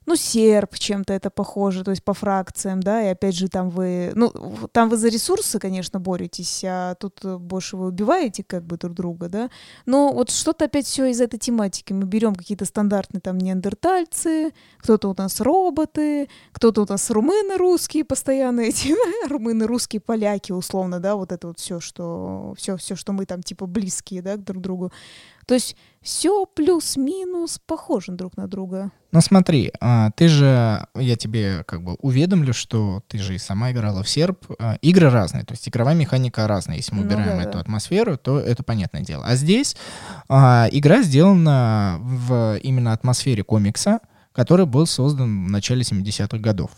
[0.06, 4.12] ну, серп чем-то это похоже, то есть по фракциям, да, и опять же там вы,
[4.16, 4.32] ну,
[4.72, 9.30] там вы за ресурсы, конечно, боретесь, а тут больше вы убиваете как бы друг друга,
[9.30, 9.50] да,
[9.86, 15.10] но вот что-то опять все из этой тематики, мы берем какие-то стандартные там неандертальцы, кто-то
[15.10, 18.94] у нас роботы, кто-то у нас румыны русские постоянно эти,
[19.28, 23.42] румыны русские поляки условно, да, вот это вот все, что, все, все, что мы там
[23.42, 24.92] типа близкие, да, друг другу,
[25.46, 28.92] то есть все плюс-минус похоже друг на друга.
[29.12, 33.72] Ну смотри, а, ты же, я тебе как бы уведомлю, что ты же и сама
[33.72, 34.46] играла в серп.
[34.60, 36.78] А, игры разные, то есть игровая механика разная.
[36.78, 37.60] Если мы ну, убираем да, эту да.
[37.62, 39.26] атмосферу, то это понятное дело.
[39.26, 39.78] А здесь
[40.28, 44.00] а, игра сделана в именно атмосфере комикса,
[44.34, 46.72] который был создан в начале 70-х годов.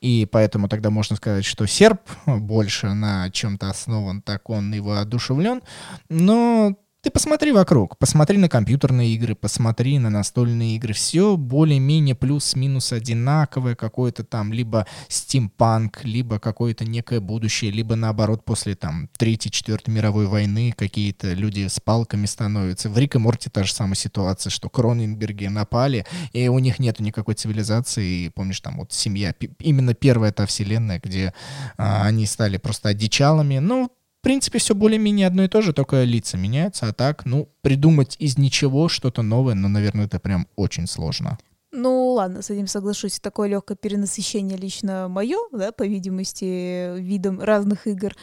[0.00, 5.62] И поэтому тогда можно сказать, что серп больше на чем-то основан, так он и воодушевлен.
[6.08, 10.92] Но ты посмотри вокруг, посмотри на компьютерные игры, посмотри на настольные игры.
[10.92, 18.74] Все более-менее плюс-минус одинаковое, какое-то там либо стимпанк, либо какое-то некое будущее, либо наоборот после
[18.74, 22.90] там Третьей, Четвертой мировой войны какие-то люди с палками становятся.
[22.90, 27.00] В Рик и Морте та же самая ситуация, что Кроненберги напали, и у них нет
[27.00, 28.26] никакой цивилизации.
[28.26, 31.32] И помнишь, там вот семья, именно первая та вселенная, где
[31.78, 33.58] а, они стали просто одичалами.
[33.58, 37.48] Ну, в принципе, все более-менее одно и то же, только лица меняются, а так, ну,
[37.62, 41.38] придумать из ничего что-то новое, ну, наверное, это прям очень сложно.
[41.72, 43.18] Ну, ладно, с этим соглашусь.
[43.18, 48.14] Такое легкое перенасыщение лично мое, да, по видимости, видом разных игр.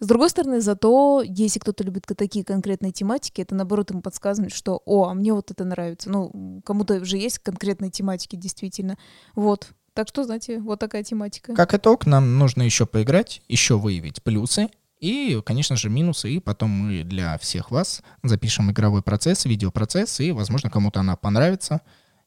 [0.00, 4.82] С другой стороны, зато, если кто-то любит такие конкретные тематики, это наоборот ему подсказывает, что
[4.86, 6.10] «О, а мне вот это нравится».
[6.10, 8.98] Ну, кому-то уже есть конкретные тематики, действительно.
[9.36, 9.68] Вот.
[9.92, 11.54] Так что, знаете, вот такая тематика.
[11.54, 14.68] Как итог, нам нужно еще поиграть, еще выявить плюсы
[15.04, 16.30] и, конечно же, минусы.
[16.30, 21.82] И потом мы для всех вас запишем игровой процесс, видеопроцесс, и, возможно, кому-то она понравится,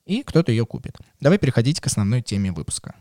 [0.06, 0.96] и кто-то ее купит.
[1.20, 2.94] Давай переходить к основной теме выпуска.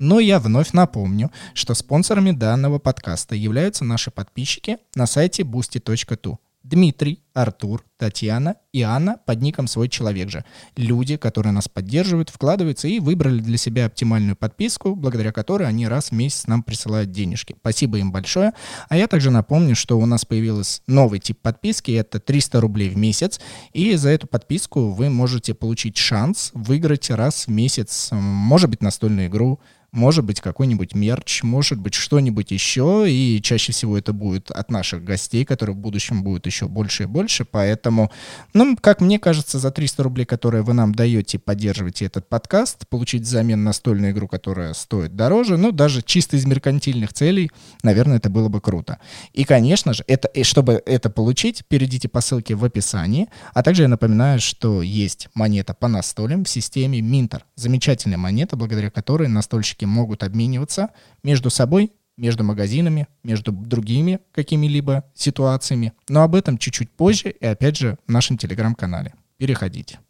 [0.00, 6.38] Но я вновь напомню, что спонсорами данного подкаста являются наши подписчики на сайте boosty.tu.
[6.68, 10.44] Дмитрий, Артур, Татьяна и Анна под ником «Свой человек же».
[10.76, 16.10] Люди, которые нас поддерживают, вкладываются и выбрали для себя оптимальную подписку, благодаря которой они раз
[16.10, 17.56] в месяц нам присылают денежки.
[17.60, 18.52] Спасибо им большое.
[18.90, 22.98] А я также напомню, что у нас появился новый тип подписки, это 300 рублей в
[22.98, 23.40] месяц.
[23.72, 29.28] И за эту подписку вы можете получить шанс выиграть раз в месяц, может быть, настольную
[29.28, 29.58] игру,
[29.92, 35.02] может быть какой-нибудь мерч, может быть что-нибудь еще, и чаще всего это будет от наших
[35.02, 38.10] гостей, которые в будущем будут еще больше и больше, поэтому,
[38.52, 43.22] ну, как мне кажется, за 300 рублей, которые вы нам даете, поддерживаете этот подкаст, получить
[43.22, 47.50] взамен настольную игру, которая стоит дороже, ну, даже чисто из меркантильных целей,
[47.82, 48.98] наверное, это было бы круто.
[49.32, 53.82] И, конечно же, это, и чтобы это получить, перейдите по ссылке в описании, а также
[53.82, 57.44] я напоминаю, что есть монета по настолям в системе Минтер.
[57.56, 60.90] Замечательная монета, благодаря которой настольщики заказчики могут обмениваться
[61.22, 65.92] между собой, между магазинами, между другими какими-либо ситуациями.
[66.08, 69.14] Но об этом чуть-чуть позже и опять же в нашем телеграм-канале.
[69.38, 70.00] Переходите.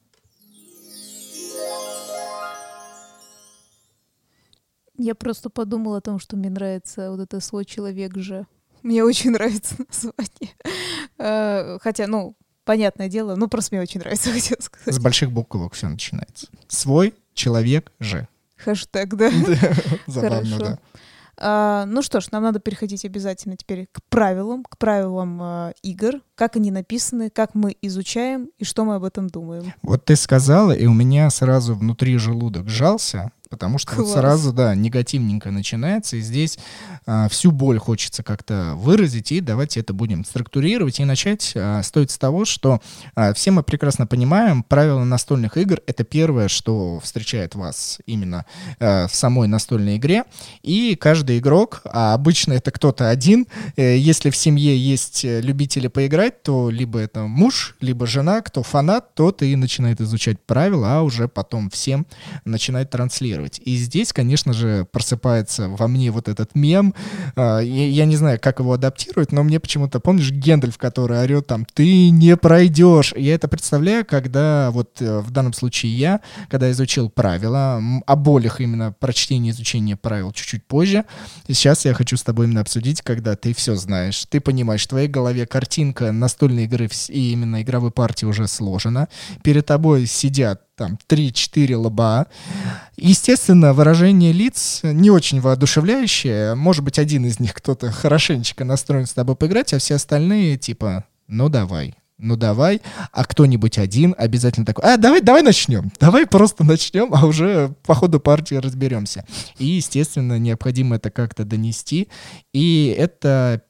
[5.01, 8.47] Я просто подумала о том, что мне нравится вот это свой человек же.
[8.83, 10.55] Мне очень нравится название.
[11.19, 14.95] Э, хотя, ну, понятное дело, ну просто мне очень нравится, хотел сказать.
[14.95, 16.49] С больших буквок все начинается.
[16.69, 18.27] Свой человек же.
[18.59, 19.31] Хэштег, да?
[20.07, 20.79] Забавно, да.
[21.40, 26.21] А, ну что ж, нам надо переходить обязательно теперь к правилам, к правилам э, игр,
[26.38, 29.74] как они написаны, как мы изучаем и что мы об этом думаем.
[29.83, 34.74] Вот ты сказала, и у меня сразу внутри желудок сжался, потому что вот сразу, да,
[34.74, 36.59] негативненько начинается, и здесь
[37.07, 42.11] а, всю боль хочется как-то выразить, и давайте это будем структурировать, и начать а, стоит
[42.11, 42.81] с того, что
[43.14, 48.44] а, все мы прекрасно понимаем, правила настольных игр— это первое, что встречает вас именно
[48.79, 50.24] а, в самой настольной игре,
[50.62, 53.46] и каждый игрок, а обычно это кто-то один,
[53.77, 58.62] э, если в семье есть э, любители поиграть, то либо это муж, либо жена, кто
[58.62, 62.07] фанат, тот и начинает изучать правила, а уже потом всем
[62.45, 63.61] начинает транслировать.
[63.64, 66.95] И здесь, конечно же, просыпается во мне вот этот мем.
[67.37, 71.64] А, я не знаю, как его адаптировать, но мне почему-то, помнишь, Гендальф, который орет там
[71.64, 73.12] «ты не пройдешь».
[73.17, 78.61] Я это представляю, когда вот э, в данном случае я, когда изучил правила, о болях
[78.61, 81.05] именно прочтения изучения правил чуть-чуть позже.
[81.47, 84.88] И сейчас я хочу с тобой именно обсудить, когда ты все знаешь, ты понимаешь, в
[84.88, 89.09] твоей голове картинка настольной игры и именно игровой партии уже сложена.
[89.43, 92.27] Перед тобой сидят там 3-4 лоба.
[92.97, 96.55] Естественно, выражение лиц не очень воодушевляющее.
[96.55, 101.05] Может быть, один из них кто-то хорошенечко настроен с тобой поиграть, а все остальные типа
[101.29, 102.81] ну давай, ну давай,
[103.13, 107.95] а кто-нибудь один обязательно такой, а давай, давай начнем, давай просто начнем, а уже по
[107.95, 109.27] ходу партии разберемся.
[109.59, 112.09] И, естественно, необходимо это как-то донести,
[112.55, 113.63] и это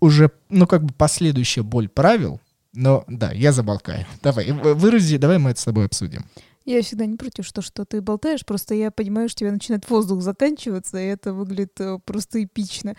[0.00, 2.40] уже, ну как бы последующая боль правил,
[2.72, 4.06] но да, я заболкаю.
[4.22, 6.24] Давай, вырази, давай мы это с тобой обсудим.
[6.64, 9.88] Я всегда не против, что, что ты болтаешь, просто я понимаю, что у тебя начинает
[9.88, 12.94] воздух заканчиваться, и это выглядит э, просто эпично.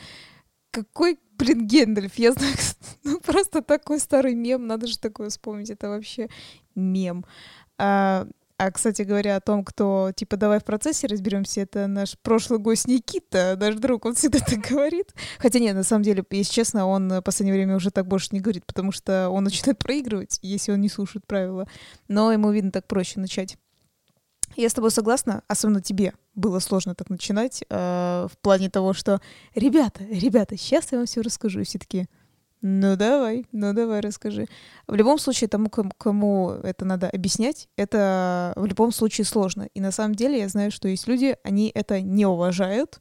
[0.71, 2.15] Какой, блин, Гендальф?
[2.15, 2.55] Я знаю,
[3.03, 6.29] ну просто такой старый мем, надо же такое вспомнить, это вообще
[6.73, 7.25] мем.
[7.77, 8.27] А,
[8.59, 12.89] а, кстати говоря, о том, кто, типа, давай в процессе разберемся, это наш прошлый гость
[12.89, 15.13] Никита, наш друг, он всегда так говорит.
[15.37, 18.41] Хотя нет, на самом деле, если честно, он в последнее время уже так больше не
[18.41, 21.69] говорит, потому что он начинает проигрывать, если он не слушает правила.
[22.09, 23.57] Но ему, видно, так проще начать.
[24.57, 29.21] Я с тобой согласна, особенно тебе было сложно так начинать, э, в плане того, что
[29.55, 31.61] «Ребята, ребята, сейчас я вам все расскажу».
[31.61, 32.07] И все таки
[32.61, 34.47] ну давай, ну давай, расскажи.
[34.87, 39.69] В любом случае, тому, кому это надо объяснять, это в любом случае сложно.
[39.73, 42.99] И на самом деле я знаю, что есть люди, они это не уважают.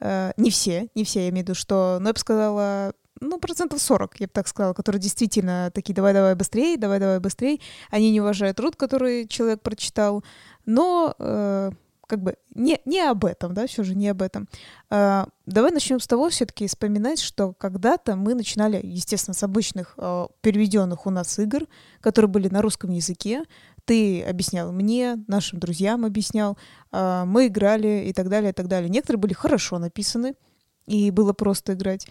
[0.00, 3.38] Э, не все, не все, я имею в виду, что, ну я бы сказала, ну,
[3.38, 7.60] процентов 40, я бы так сказала, которые действительно такие «давай-давай быстрее, давай-давай быстрее».
[7.90, 10.24] Они не уважают труд, который человек прочитал,
[10.66, 11.70] но э,
[12.06, 14.48] как бы не, не об этом, да, все же не об этом.
[14.90, 20.28] А, давай начнем с того все-таки вспоминать, что когда-то мы начинали, естественно, с обычных а,
[20.40, 21.66] переведенных у нас игр,
[22.00, 23.44] которые были на русском языке.
[23.84, 26.58] Ты объяснял мне, нашим друзьям объяснял,
[26.92, 28.88] а, мы играли и так далее, и так далее.
[28.90, 30.34] Некоторые были хорошо написаны,
[30.86, 32.06] и было просто играть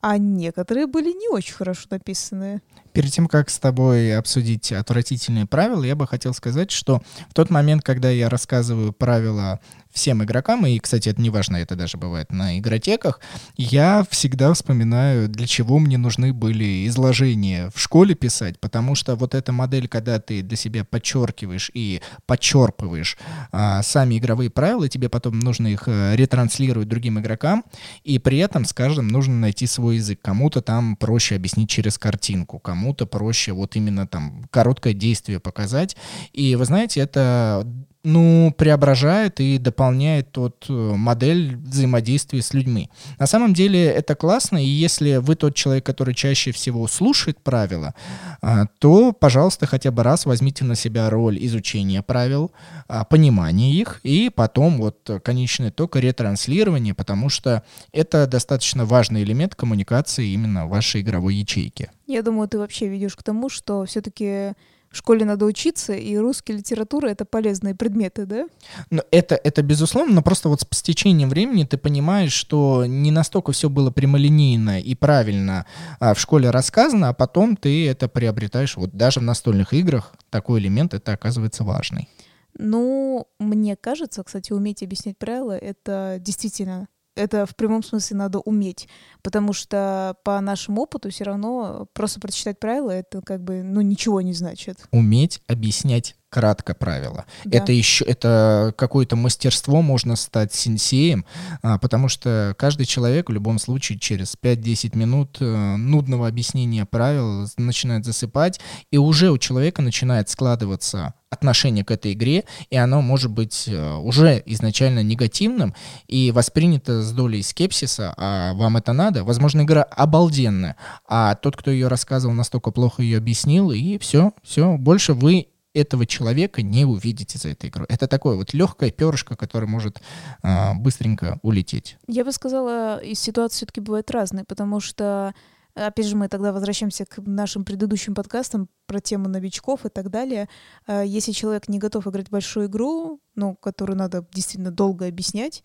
[0.00, 2.62] а некоторые были не очень хорошо написанные.
[2.98, 7.48] Перед тем, как с тобой обсудить отвратительные правила, я бы хотел сказать, что в тот
[7.48, 9.60] момент, когда я рассказываю правила
[9.92, 13.20] всем игрокам, и, кстати, это не важно, это даже бывает на игротеках,
[13.56, 19.34] я всегда вспоминаю, для чего мне нужны были изложения в школе писать, потому что вот
[19.34, 23.16] эта модель, когда ты для себя подчеркиваешь и подчерпываешь
[23.50, 27.64] а, сами игровые правила, тебе потом нужно их а, ретранслировать другим игрокам,
[28.04, 30.20] и при этом, скажем, нужно найти свой язык.
[30.22, 35.96] Кому-то там проще объяснить через картинку, кому-то проще вот именно там короткое действие показать.
[36.32, 37.66] И вы знаете, это
[38.04, 42.90] ну, преображает и дополняет тот э, модель взаимодействия с людьми.
[43.18, 47.94] На самом деле это классно, и если вы тот человек, который чаще всего слушает правила,
[48.40, 52.52] а, то, пожалуйста, хотя бы раз возьмите на себя роль изучения правил,
[52.86, 59.56] а, понимания их, и потом вот конечный итог ретранслирования, потому что это достаточно важный элемент
[59.56, 61.90] коммуникации именно вашей игровой ячейки.
[62.06, 64.52] Я думаю, ты вообще ведешь к тому, что все-таки
[64.90, 68.46] в школе надо учиться, и русская литература— это полезные предметы, да?
[68.90, 73.52] Ну, это, это безусловно, но просто вот с течением времени ты понимаешь, что не настолько
[73.52, 75.66] все было прямолинейно и правильно
[76.00, 80.14] а, в школе рассказано, а потом ты это приобретаешь вот даже в настольных играх.
[80.30, 82.08] Такой элемент, это оказывается важный.
[82.56, 86.88] Ну, мне кажется, кстати, уметь объяснять правила— это действительно
[87.18, 88.88] это в прямом смысле надо уметь,
[89.22, 94.20] потому что по нашему опыту все равно просто прочитать правила это как бы ну ничего
[94.20, 94.78] не значит.
[94.92, 97.24] Уметь объяснять кратко правила.
[97.44, 97.58] Да.
[97.58, 101.24] Это еще это какое-то мастерство, можно стать сенсеем,
[101.62, 107.46] а, потому что каждый человек в любом случае через 5-10 минут э, нудного объяснения правил
[107.56, 108.60] начинает засыпать,
[108.90, 113.94] и уже у человека начинает складываться отношение к этой игре, и оно может быть э,
[113.96, 115.74] уже изначально негативным
[116.06, 119.24] и воспринято с долей скепсиса, а вам это надо.
[119.24, 124.76] Возможно, игра обалденная, а тот, кто ее рассказывал, настолько плохо ее объяснил, и все, все,
[124.76, 127.86] больше вы этого человека не увидите за этой игрой.
[127.88, 130.00] Это такое вот легкое перышко, которое может
[130.42, 131.98] а, быстренько улететь.
[132.06, 135.34] Я бы сказала, и ситуации все-таки бывают разные, потому что
[135.74, 140.48] опять же, мы тогда возвращаемся к нашим предыдущим подкастам про тему новичков и так далее.
[140.86, 145.62] А, если человек не готов играть большую игру, ну, которую надо действительно долго объяснять,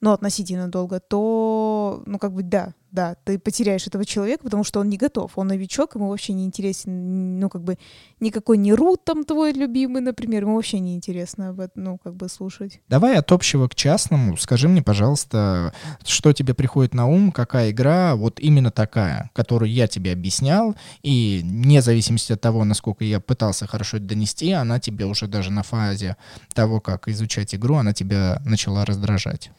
[0.00, 4.80] ну, относительно долго, то, ну, как бы, да, да, ты потеряешь этого человека, потому что
[4.80, 7.78] он не готов, он новичок, ему вообще не интересен, ну, как бы,
[8.18, 12.16] никакой не Рут там твой любимый, например, ему вообще не интересно об этом, ну, как
[12.16, 12.80] бы, слушать.
[12.88, 15.72] Давай от общего к частному, скажи мне, пожалуйста,
[16.04, 21.40] что тебе приходит на ум, какая игра вот именно такая, которую я тебе объяснял, и
[21.44, 25.62] вне зависимости от того, насколько я пытался хорошо это донести, она тебе уже даже на
[25.62, 26.16] фазе
[26.54, 29.50] того, как изучать игру, она тебя начала раздражать.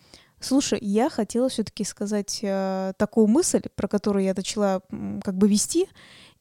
[0.41, 4.81] Слушай, я хотела все-таки сказать э, такую мысль, про которую я начала
[5.23, 5.87] как бы вести,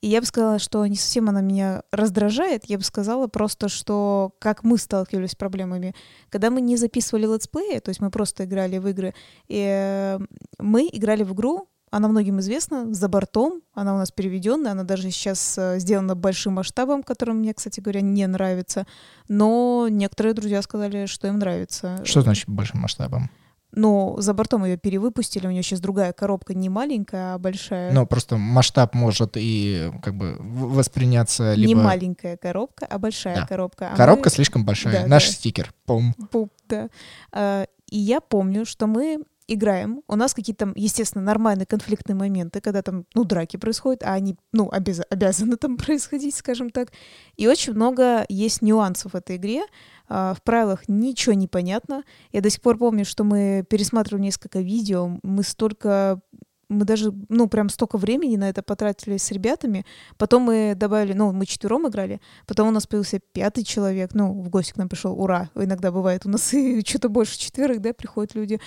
[0.00, 4.32] и я бы сказала, что не совсем она меня раздражает, я бы сказала просто, что
[4.38, 5.94] как мы сталкивались с проблемами.
[6.30, 9.14] Когда мы не записывали летсплеи, то есть мы просто играли в игры,
[9.48, 10.18] и, э,
[10.58, 15.10] мы играли в игру она многим известна, за бортом, она у нас переведенная, она даже
[15.10, 18.86] сейчас э, сделана большим масштабом, который мне, кстати говоря, не нравится,
[19.28, 22.00] но некоторые друзья сказали, что им нравится.
[22.04, 23.28] Что значит большим масштабом?
[23.72, 27.92] Но за бортом ее перевыпустили, у нее сейчас другая коробка, не маленькая, а большая.
[27.92, 31.68] Но просто масштаб может и как бы восприняться либо...
[31.68, 33.46] Не маленькая коробка, а большая Да.
[33.46, 33.90] коробка.
[33.92, 35.02] А Коробка мы- слишком большая.
[35.02, 35.32] Да, Наш да.
[35.32, 35.72] стикер.
[35.86, 36.14] Пум.
[36.30, 36.88] Пуп, да.
[37.32, 42.60] А, И я помню, что мы играем, у нас какие-то, там, естественно, нормальные конфликтные моменты,
[42.60, 46.92] когда там, ну, драки происходят, а они, ну, обяз- обязаны там происходить, скажем так.
[47.36, 49.62] И очень много есть нюансов в этой игре.
[50.10, 52.02] А, В правилах ничего не понятно.
[52.32, 56.20] Я до сих пор помню, что мы пересматривали несколько видео, мы столько
[56.68, 59.84] мы даже, ну, прям столько времени на это потратили с ребятами.
[60.16, 64.48] Потом мы добавили, ну, мы четвером играли, потом у нас появился пятый человек, ну, в
[64.50, 68.36] гости к нам пришел, ура, иногда бывает у нас и что-то больше четверых, да, приходят
[68.36, 68.60] люди.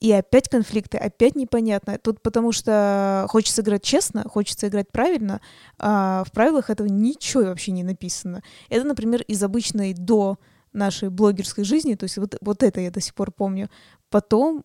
[0.00, 1.98] И опять конфликты, опять непонятно.
[1.98, 5.40] Тут потому что хочется играть честно, хочется играть правильно,
[5.78, 8.42] а в правилах этого ничего вообще не написано.
[8.68, 10.38] Это, например, из обычной до
[10.72, 13.68] нашей блогерской жизни, то есть вот, вот это я до сих пор помню.
[14.08, 14.64] Потом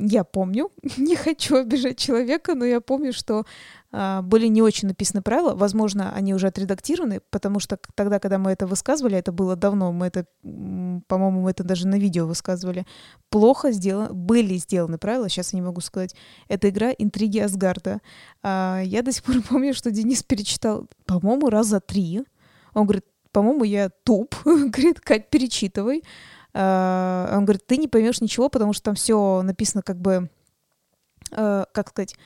[0.00, 3.44] я помню, не хочу обижать человека, но я помню, что
[3.90, 5.54] а, были не очень написаны правила.
[5.54, 10.06] Возможно, они уже отредактированы, потому что тогда, когда мы это высказывали, это было давно, мы
[10.06, 12.86] это, по-моему, мы это даже на видео высказывали.
[13.28, 16.14] Плохо сделаны, были сделаны правила, сейчас я не могу сказать.
[16.48, 18.00] Это игра «Интриги Асгарда».
[18.42, 22.22] А, я до сих пор помню, что Денис перечитал, по-моему, раза три.
[22.74, 24.34] Он говорит, по-моему, я туп.
[24.44, 26.02] Говорит, Кать, перечитывай.
[26.54, 30.30] А, Он говорит, ты не поймешь ничего, потому что там все написано как бы,
[31.30, 32.16] э, как сказать,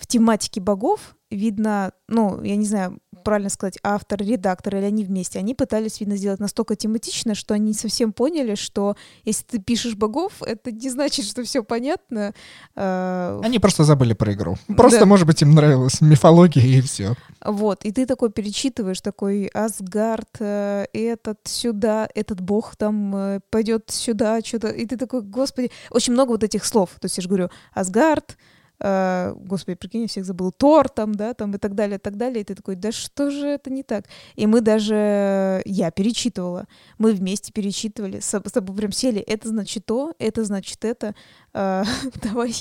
[0.00, 1.14] в тематике богов.
[1.30, 5.38] Видно, ну, я не знаю, правильно сказать, автор, редактор или они вместе.
[5.38, 9.94] Они пытались, видно, сделать настолько тематично, что они не совсем поняли, что если ты пишешь
[9.94, 12.34] богов, это не значит, что все понятно.
[12.74, 14.56] Э, Они просто забыли про игру.
[14.76, 15.06] Просто, Да.
[15.06, 17.14] может быть, им нравилась мифология и все.
[17.44, 23.90] Вот, и ты такой перечитываешь, такой Асгард, э, этот сюда, этот бог там э, пойдет
[23.90, 26.90] сюда, что-то, и ты такой, господи, очень много вот этих слов.
[27.00, 28.36] То есть я же говорю, Асгард,
[28.80, 32.16] э, господи, прикинь, я всех забыл, Тор там, да, там и так далее, и так
[32.16, 34.06] далее, и ты такой, да что же это не так?
[34.36, 36.66] И мы даже, я перечитывала,
[36.98, 41.14] мы вместе перечитывали, с, с тобой прям сели, это значит то, это значит это,
[41.52, 41.84] э,
[42.22, 42.54] давай,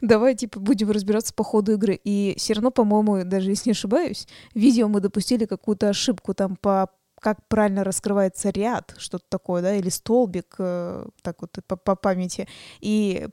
[0.00, 1.98] давай, типа, будем разбираться по ходу игры.
[2.02, 6.56] И все равно, по-моему, даже если не ошибаюсь, в видео мы допустили какую-то ошибку там
[6.56, 6.90] по
[7.20, 12.48] как правильно раскрывается ряд, что-то такое, да, или столбик, э, так вот по, по памяти.
[12.80, 13.28] И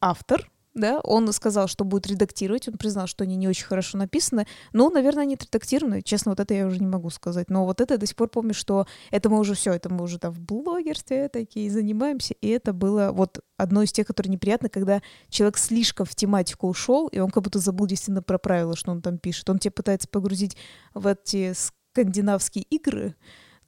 [0.00, 4.46] автор, да, он сказал, что будет редактировать, он признал, что они не очень хорошо написаны,
[4.72, 7.94] но, наверное, они отредактированы, честно, вот это я уже не могу сказать, но вот это
[7.94, 10.40] я до сих пор помню, что это мы уже все, это мы уже там в
[10.40, 16.06] блогерстве такие занимаемся, и это было вот одно из тех, которые неприятно, когда человек слишком
[16.06, 19.48] в тематику ушел, и он как будто забыл действительно про правила, что он там пишет,
[19.48, 20.56] он тебя пытается погрузить
[20.92, 23.14] в эти скандинавские игры,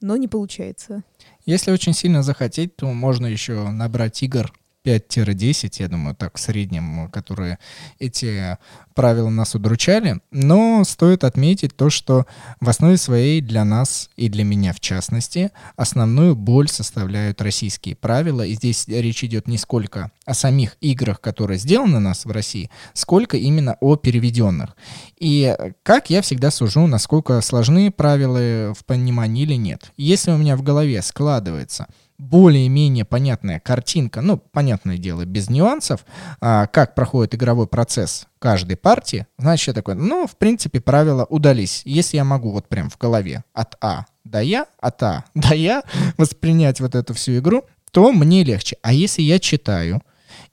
[0.01, 1.03] но не получается.
[1.45, 4.51] Если очень сильно захотеть, то можно еще набрать игр
[4.87, 7.59] 5-10, я думаю, так в среднем, которые
[7.99, 8.57] эти
[8.95, 10.21] правила нас удручали.
[10.31, 12.25] Но стоит отметить то, что
[12.61, 18.43] в основе своей для нас и для меня в частности основную боль составляют российские правила.
[18.43, 22.69] И здесь речь идет не сколько о самих играх, которые сделаны у нас в России,
[22.93, 24.75] сколько именно о переведенных.
[25.19, 29.91] И как я всегда сужу, насколько сложны правила в понимании или нет.
[29.97, 31.87] Если у меня в голове складывается
[32.17, 36.05] более-менее понятная картинка, ну, понятное дело, без нюансов,
[36.41, 41.81] а, как проходит игровой процесс каждой партии, значит, я такой, ну, в принципе, правила удались.
[41.85, 45.83] Если я могу вот прям в голове от А до Я, от А до Я
[46.17, 48.77] воспринять вот эту всю игру, то мне легче.
[48.81, 50.01] А если я читаю,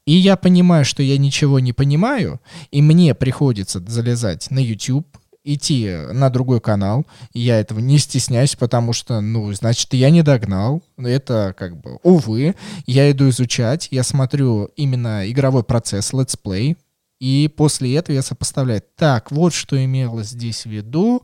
[0.07, 2.41] и я понимаю, что я ничего не понимаю,
[2.71, 5.07] и мне приходится залезать на YouTube,
[5.45, 10.83] идти на другой канал, я этого не стесняюсь, потому что, ну, значит, я не догнал.
[10.97, 12.55] Это как бы, увы,
[12.87, 16.77] я иду изучать, я смотрю именно игровой процесс, летсплей,
[17.21, 21.23] и после этого я сопоставляю, так, вот что имелось здесь в виду,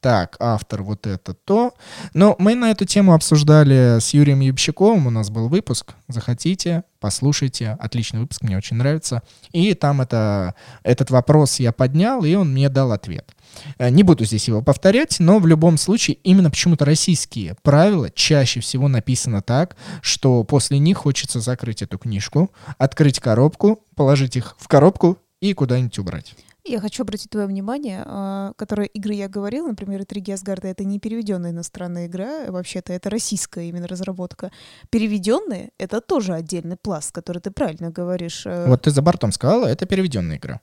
[0.00, 1.74] так, автор вот это то.
[2.14, 7.76] Но мы на эту тему обсуждали с Юрием Ямщиковым, у нас был выпуск, захотите, послушайте,
[7.80, 9.22] отличный выпуск, мне очень нравится.
[9.52, 13.34] И там это, этот вопрос я поднял, и он мне дал ответ.
[13.78, 18.60] Э, Не буду здесь его повторять, но в любом случае именно почему-то российские правила чаще
[18.60, 24.68] всего написано так, что после них хочется закрыть эту книжку, открыть коробку, положить их в
[24.68, 26.34] коробку и куда-нибудь убрать.
[26.64, 30.98] Я хочу обратить твое внимание, э, которые игры я говорила, например, «Три Асгарда»— это не
[30.98, 34.50] переведенная иностранная игра, вообще-то это российская именно разработка.
[34.90, 38.44] Переведенные— это тоже отдельный пласт, который ты правильно говоришь.
[38.44, 38.66] Э.
[38.66, 40.60] Вот ты за бортом сказала, это переведенная игра.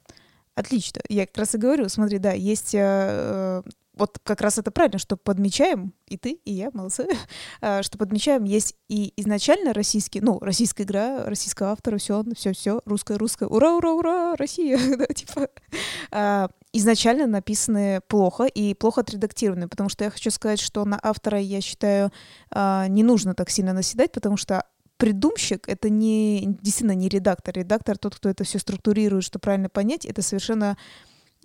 [0.53, 1.01] Отлично.
[1.09, 3.61] Я как раз и говорю, смотри, да, есть э,
[3.95, 7.07] вот как раз это правильно, что подмечаем, и ты, и я, молодцы,
[7.61, 12.81] а, что подмечаем, есть и изначально российский, ну, российская игра, российского автора, все, все, все,
[12.85, 15.49] русская, русская, ура, ура, ура, Россия, да, типа,
[16.11, 21.39] а, изначально написаны плохо и плохо отредактированы, потому что я хочу сказать, что на автора,
[21.39, 22.11] я считаю,
[22.51, 24.65] а, не нужно так сильно наседать, потому что
[24.97, 27.55] придумщик— это не, действительно не редактор.
[27.55, 30.77] Редактор— тот, кто это все структурирует, что правильно понять, это совершенно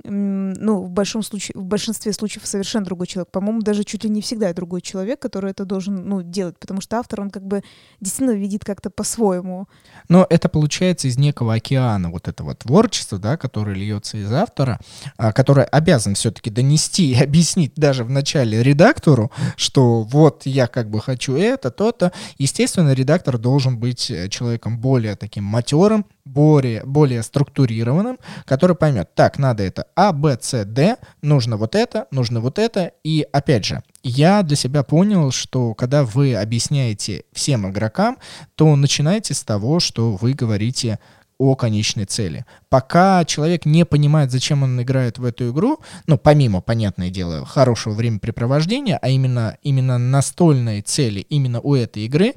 [0.05, 3.31] ну, в, большом случае, в большинстве случаев совершенно другой человек.
[3.31, 6.99] По-моему, даже чуть ли не всегда другой человек, который это должен ну, делать, потому что
[6.99, 7.63] автор, он как бы
[8.01, 9.69] действительно видит как-то по-своему.
[10.09, 14.81] Но это получается из некого океана вот этого творчества, да, которое льется из автора,
[15.17, 20.91] а, который обязан все-таки донести и объяснить даже в начале редактору, что вот я как
[20.91, 22.13] бы хочу это, то-то.
[22.39, 29.39] Естественно, редактор должен быть э, человеком более таким матерым, более, более структурированным, который поймет, так,
[29.39, 32.93] надо это А, Б, С, Д, нужно вот это, нужно вот это.
[33.05, 38.19] И опять же, я для себя понял, что когда вы объясняете всем игрокам,
[38.55, 40.99] то начинайте с того, что вы говорите
[41.41, 42.45] о конечной цели.
[42.69, 47.95] Пока человек не понимает, зачем он играет в эту игру, ну, помимо, понятное дело, хорошего
[47.95, 52.35] времяпрепровождения, а именно, именно настольной цели именно у этой игры,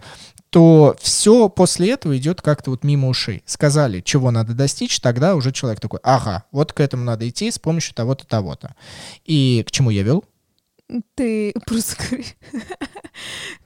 [0.53, 3.41] то все после этого идет как-то вот мимо ушей.
[3.47, 7.57] Сказали, чего надо достичь, тогда уже человек такой, ага, вот к этому надо идти с
[7.57, 8.75] помощью того-то, того-то.
[9.25, 10.23] И к чему я вел?
[11.15, 11.95] Ты просто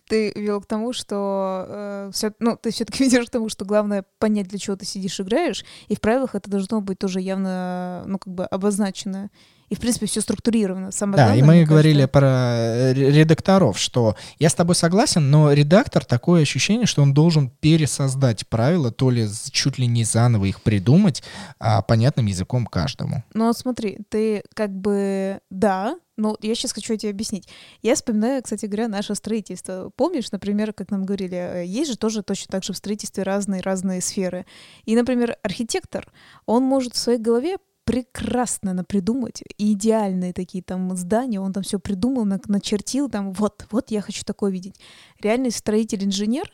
[0.07, 4.05] ты вел к тому, что э, все, ну, ты все-таки ведешь к тому, что главное
[4.17, 8.17] понять, для чего ты сидишь, играешь, и в правилах это должно быть тоже явно, ну,
[8.17, 9.29] как бы обозначено
[9.69, 10.91] и, в принципе, все структурировано.
[10.91, 11.69] Самое да, главное, и мы кажется...
[11.69, 17.13] говорили про э, редакторов, что я с тобой согласен, но редактор такое ощущение, что он
[17.13, 21.23] должен пересоздать правила, то ли чуть ли не заново их придумать,
[21.59, 23.23] а понятным языком каждому.
[23.33, 27.47] Ну вот смотри, ты как бы, да, ну, я сейчас хочу тебе объяснить.
[27.83, 29.91] Я вспоминаю, кстати говоря, наше строительство.
[29.95, 34.01] Помнишь, например, как нам говорили, э, есть же тоже точно так же в строительстве разные-разные
[34.01, 34.45] сферы.
[34.85, 36.11] И, например, архитектор,
[36.45, 37.57] он может в своей голове
[37.87, 44.01] прекрасно напридумать, идеальные такие там здания, он там все придумал, начертил, там вот, вот я
[44.01, 44.75] хочу такое видеть.
[45.21, 46.51] Реальный строитель-инженер,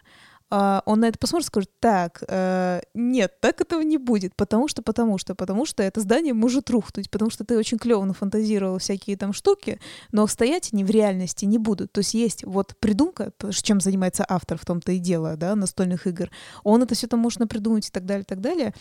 [0.51, 4.67] а, он на это посмотрит и скажет, так, э, нет, так этого не будет, потому
[4.67, 8.77] что, потому что, потому что это здание может рухнуть, потому что ты очень клево нафантазировал
[8.77, 9.79] всякие там штуки,
[10.11, 11.91] но стоять они в реальности не будут.
[11.91, 13.31] То есть есть вот придумка,
[13.63, 16.29] чем занимается автор в том-то и дело, да, настольных игр,
[16.63, 18.75] он это все там может придумать и так далее, и так далее,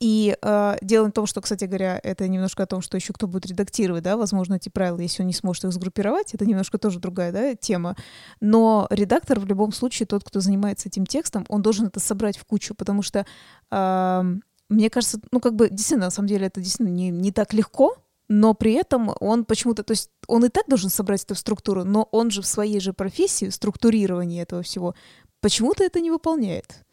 [0.00, 3.26] и э, дело в том, что, кстати говоря, это немножко о том, что еще кто
[3.26, 6.98] будет редактировать, да, возможно, эти правила, если он не сможет их сгруппировать, это немножко тоже
[6.98, 7.96] другая, да, тема.
[8.40, 12.44] Но редактор в любом случае, тот, кто занимается этим текстом, он должен это собрать в
[12.44, 13.26] кучу, потому что
[13.70, 14.22] э,
[14.68, 17.96] мне кажется, ну, как бы, действительно, на самом деле, это действительно не, не так легко,
[18.28, 21.84] но при этом он почему-то, то есть он и так должен собрать это в структуру,
[21.84, 24.94] но он же в своей же профессии, структурирование этого всего,
[25.40, 26.83] почему-то это не выполняет.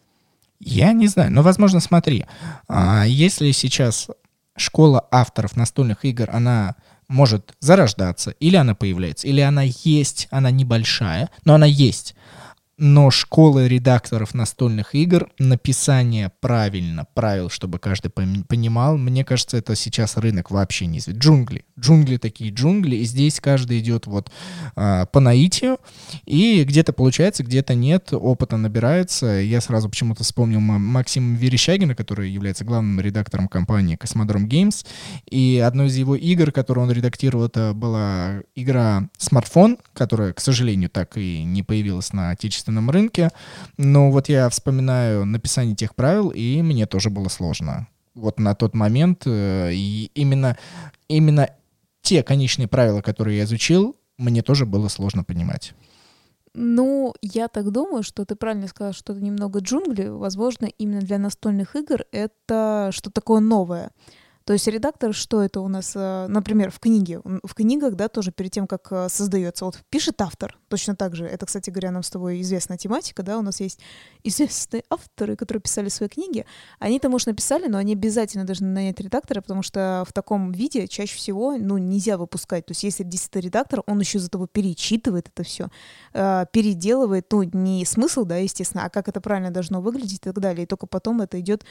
[0.63, 2.25] Я не знаю, но, возможно, смотри,
[2.67, 4.07] а, если сейчас
[4.55, 6.75] школа авторов настольных игр, она
[7.07, 12.15] может зарождаться, или она появляется, или она есть, она небольшая, но она есть
[12.81, 20.17] но школы редакторов настольных игр, написание правильно, правил, чтобы каждый понимал, мне кажется, это сейчас
[20.17, 21.19] рынок вообще не известен.
[21.21, 21.63] Джунгли.
[21.79, 24.31] Джунгли такие джунгли, и здесь каждый идет вот
[24.75, 25.77] а, по наитию,
[26.25, 29.27] и где-то получается, где-то нет, опыта набирается.
[29.27, 34.87] Я сразу почему-то вспомнил Максима Верещагина, который является главным редактором компании Космодром Games,
[35.29, 40.89] и одной из его игр, которую он редактировал, это была игра «Смартфон», которая, к сожалению,
[40.89, 43.29] так и не появилась на отечественном отечественном рынке.
[43.77, 47.87] Но вот я вспоминаю написание тех правил, и мне тоже было сложно.
[48.15, 50.57] Вот на тот момент э, и именно,
[51.07, 51.49] именно
[52.01, 55.73] те конечные правила, которые я изучил, мне тоже было сложно понимать.
[56.53, 60.07] Ну, я так думаю, что ты правильно сказал, что это немного джунгли.
[60.09, 63.91] Возможно, именно для настольных игр это что такое новое.
[64.51, 68.33] То есть редактор, что это у нас, э, например, в книге, в книгах, да, тоже
[68.33, 72.03] перед тем, как э, создается, вот пишет автор, точно так же, это, кстати говоря, нам
[72.03, 73.79] с тобой известная тематика, да, у нас есть
[74.25, 76.45] известные авторы, которые писали свои книги,
[76.79, 81.15] они-то, может, написали, но они обязательно должны нанять редактора, потому что в таком виде чаще
[81.15, 85.43] всего, ну, нельзя выпускать, то есть если действительно редактор, он еще за того перечитывает это
[85.43, 85.69] все,
[86.11, 90.41] э, переделывает, ну, не смысл, да, естественно, а как это правильно должно выглядеть и так
[90.41, 91.63] далее, и только потом это идет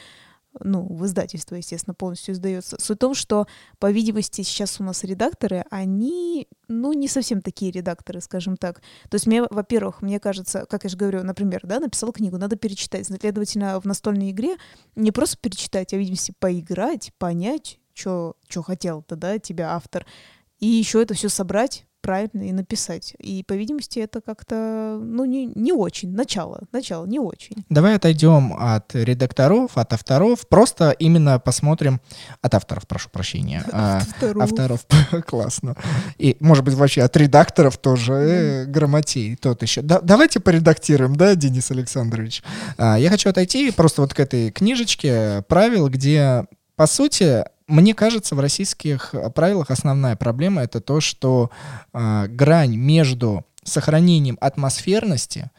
[0.58, 2.76] ну, в издательство, естественно, полностью издается.
[2.80, 3.46] Суть в том, что,
[3.78, 8.80] по видимости, сейчас у нас редакторы, они, ну, не совсем такие редакторы, скажем так.
[9.08, 12.56] То есть мне, во-первых, мне кажется, как я же говорю, например, да, написал книгу, надо
[12.56, 13.06] перечитать.
[13.06, 14.56] Следовательно, в настольной игре
[14.96, 20.06] не просто перечитать, а, видимости, поиграть, понять, что хотел-то, да, тебя автор,
[20.58, 23.14] и еще это все собрать правильно и написать.
[23.18, 26.12] И, по видимости, это как-то, ну, не, не очень.
[26.12, 27.64] Начало, начало не очень.
[27.68, 30.46] Давай отойдем от редакторов, от авторов.
[30.48, 32.00] Просто именно посмотрим...
[32.42, 33.64] От авторов, прошу прощения.
[33.72, 34.02] А,
[34.40, 34.86] авторов.
[35.26, 35.76] Классно.
[36.18, 39.82] И, может быть, вообще от редакторов тоже э, грамотей тот еще.
[39.82, 42.42] давайте поредактируем, да, Денис Александрович?
[42.76, 46.46] А, я хочу отойти просто вот к этой книжечке правил, где,
[46.76, 51.50] по сути, мне кажется, в российских правилах основная проблема это то, что
[51.92, 55.50] э, грань между сохранением атмосферности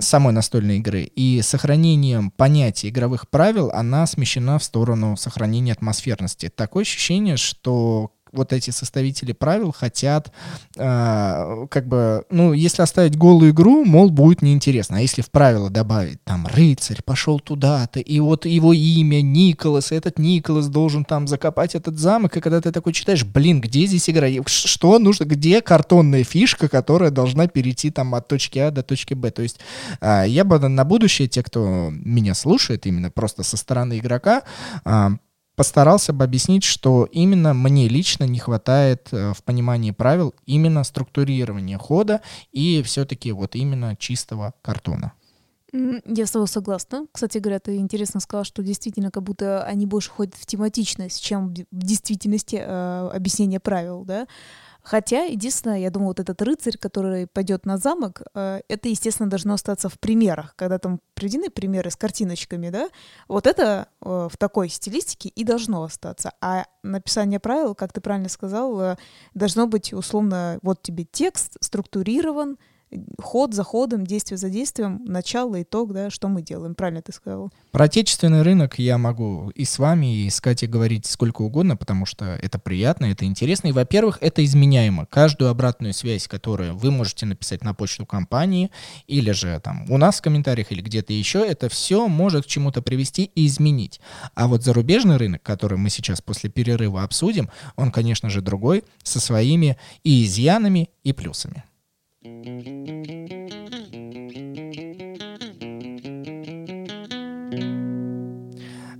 [0.00, 6.50] самой настольной игры и сохранением понятия игровых правил, она смещена в сторону сохранения атмосферности.
[6.54, 10.32] Такое ощущение, что вот эти составители правил хотят,
[10.76, 14.98] э, как бы, ну, если оставить голую игру, мол, будет неинтересно.
[14.98, 19.96] А если в правила добавить, там, рыцарь пошел туда-то, и вот его имя Николас, и
[19.96, 24.08] этот Николас должен там закопать этот замок, и когда ты такой читаешь, блин, где здесь
[24.10, 24.28] игра?
[24.46, 25.24] Что нужно?
[25.24, 29.30] Где картонная фишка, которая должна перейти там от точки А до точки Б?
[29.30, 29.60] То есть
[30.00, 34.42] э, я бы на будущее, те, кто меня слушает, именно просто со стороны игрока,
[34.84, 35.08] э,
[35.56, 41.78] постарался бы объяснить, что именно мне лично не хватает э, в понимании правил именно структурирования
[41.78, 42.20] хода
[42.52, 45.12] и все-таки вот именно чистого картона.
[45.72, 47.06] Я с тобой согласна.
[47.12, 51.52] Кстати говоря, ты интересно сказал, что действительно как будто они больше ходят в тематичность, чем
[51.52, 54.26] в действительности э, объяснение правил, да.
[54.86, 59.54] Хотя, единственное, я думаю, вот этот рыцарь, который пойдет на замок, э, это, естественно, должно
[59.54, 62.88] остаться в примерах, когда там приведены примеры с картиночками, да,
[63.26, 66.30] вот это э, в такой стилистике и должно остаться.
[66.40, 68.96] А написание правил, как ты правильно сказал, э,
[69.34, 72.56] должно быть условно, вот тебе текст структурирован,
[73.20, 76.74] ход за ходом, действие за действием, начало, итог, да, что мы делаем.
[76.74, 77.50] Правильно ты сказал.
[77.72, 82.06] Про отечественный рынок я могу и с вами, и с Катей говорить сколько угодно, потому
[82.06, 83.68] что это приятно, это интересно.
[83.68, 85.06] И, во-первых, это изменяемо.
[85.06, 88.70] Каждую обратную связь, которую вы можете написать на почту компании,
[89.06, 92.82] или же там у нас в комментариях, или где-то еще, это все может к чему-то
[92.82, 94.00] привести и изменить.
[94.34, 99.20] А вот зарубежный рынок, который мы сейчас после перерыва обсудим, он, конечно же, другой, со
[99.20, 101.64] своими и изъянами, и плюсами.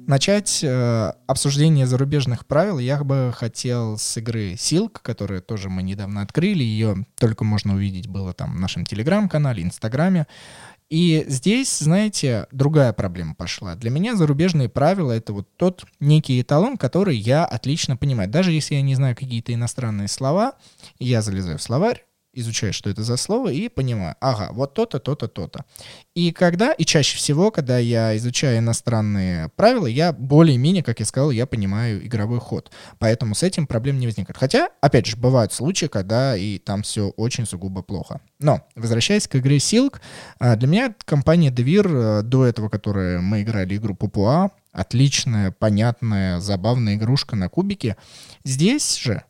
[0.06, 6.22] Начать э, обсуждение зарубежных правил я бы хотел с игры Silk, которую тоже мы недавно
[6.22, 6.64] открыли.
[6.64, 10.26] Ее только можно увидеть было там в нашем телеграм-канале, инстаграме.
[10.88, 13.74] И здесь, знаете, другая проблема пошла.
[13.74, 18.28] Для меня зарубежные правила— это вот тот некий эталон, который я отлично понимаю.
[18.28, 20.54] Даже если я не знаю какие-то иностранные слова,
[20.98, 22.05] я залезаю в словарь,
[22.36, 25.64] изучаю, что это за слово, и понимаю, ага, вот то-то, то-то, то-то.
[26.14, 31.30] И когда, и чаще всего, когда я изучаю иностранные правила, я более-менее, как я сказал,
[31.30, 32.70] я понимаю игровой ход.
[32.98, 34.36] Поэтому с этим проблем не возникает.
[34.36, 38.20] Хотя, опять же, бывают случаи, когда и там все очень сугубо плохо.
[38.38, 40.00] Но, возвращаясь к игре Silk,
[40.38, 46.94] а, для меня компания Devir, до этого, которая мы играли игру Пупуа, отличная, понятная, забавная
[46.96, 47.96] игрушка на кубике.
[48.44, 49.22] Здесь же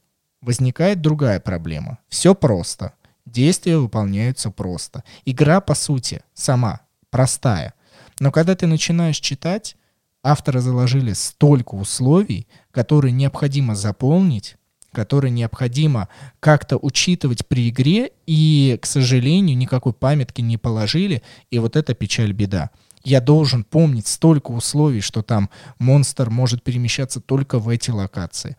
[0.47, 1.99] возникает другая проблема.
[2.09, 2.93] Все просто.
[3.27, 5.03] Действия выполняются просто.
[5.25, 7.75] Игра, по сути, сама простая.
[8.21, 9.77] Но когда ты начинаешь читать,
[10.23, 14.57] авторы заложили столько условий, которые необходимо заполнить,
[14.93, 21.75] которые необходимо как-то учитывать при игре, и, к сожалению, никакой памятки не положили, и вот
[21.75, 22.71] это печаль-беда.
[23.03, 28.57] Я должен помнить столько условий, что там монстр может перемещаться только в эти локации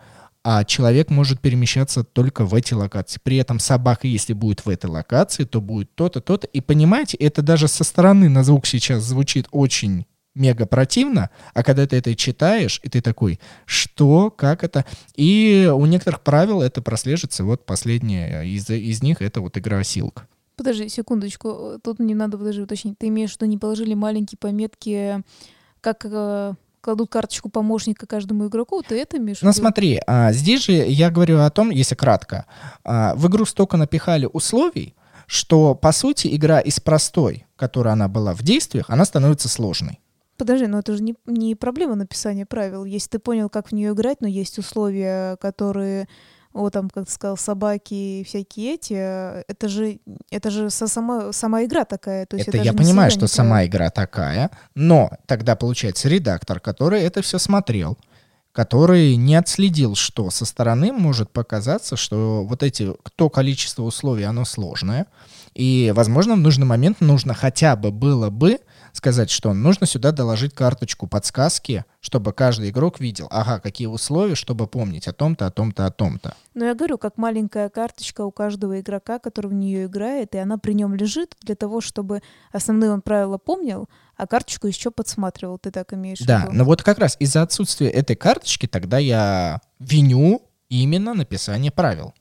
[0.49, 3.19] а человек может перемещаться только в эти локации.
[3.21, 6.47] При этом собака, если будет в этой локации, то будет то-то, то-то.
[6.47, 11.85] И понимаете, это даже со стороны на звук сейчас звучит очень мега противно, а когда
[11.85, 14.85] ты это читаешь, и ты такой, что, как это?
[15.17, 17.43] И у некоторых правил это прослеживается.
[17.43, 20.27] Вот последнее из, из них это вот игра Силк.
[20.55, 22.97] Подожди секундочку, тут мне надо подожди уточнить.
[22.97, 25.21] Ты имеешь в виду, не положили маленькие пометки,
[25.81, 30.71] как э, кладут карточку помощника каждому игроку, ты это имеешь Ну смотри, а, здесь же
[30.71, 32.45] я говорю о том, если кратко,
[32.83, 38.33] а, в игру столько напихали условий, что, по сути, игра из простой, которая она была
[38.33, 39.99] в действиях, она становится сложной.
[40.37, 42.85] Подожди, но это же не, не проблема написания правил.
[42.85, 46.07] Если ты понял, как в нее играть, но есть условия, которые
[46.61, 49.99] вот там, как ты сказал, собаки всякие эти, э, это же,
[50.31, 52.25] это же сама, сама игра такая.
[52.25, 57.01] То есть это, это я понимаю, что сама игра такая, но тогда получается редактор, который
[57.01, 57.97] это все смотрел,
[58.51, 64.45] который не отследил, что со стороны может показаться, что вот эти, то количество условий, оно
[64.45, 65.05] сложное,
[65.53, 68.59] и, возможно, в нужный момент нужно хотя бы было бы
[68.97, 74.67] сказать, что нужно сюда доложить карточку подсказки, чтобы каждый игрок видел, ага, какие условия, чтобы
[74.67, 76.35] помнить о том-то, о том-то, о том-то.
[76.53, 80.57] Но я говорю, как маленькая карточка у каждого игрока, который в нее играет, и она
[80.57, 82.21] при нем лежит для того, чтобы
[82.51, 85.57] основные он правила помнил, а карточку еще подсматривал.
[85.57, 86.51] Ты так имеешь в Да, виду?
[86.53, 92.13] но вот как раз из-за отсутствия этой карточки тогда я виню именно написание правил.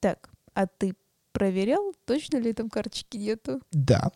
[0.00, 0.94] Так, а ты
[1.32, 3.60] проверял, точно ли там карточки нету?
[3.70, 4.10] Да,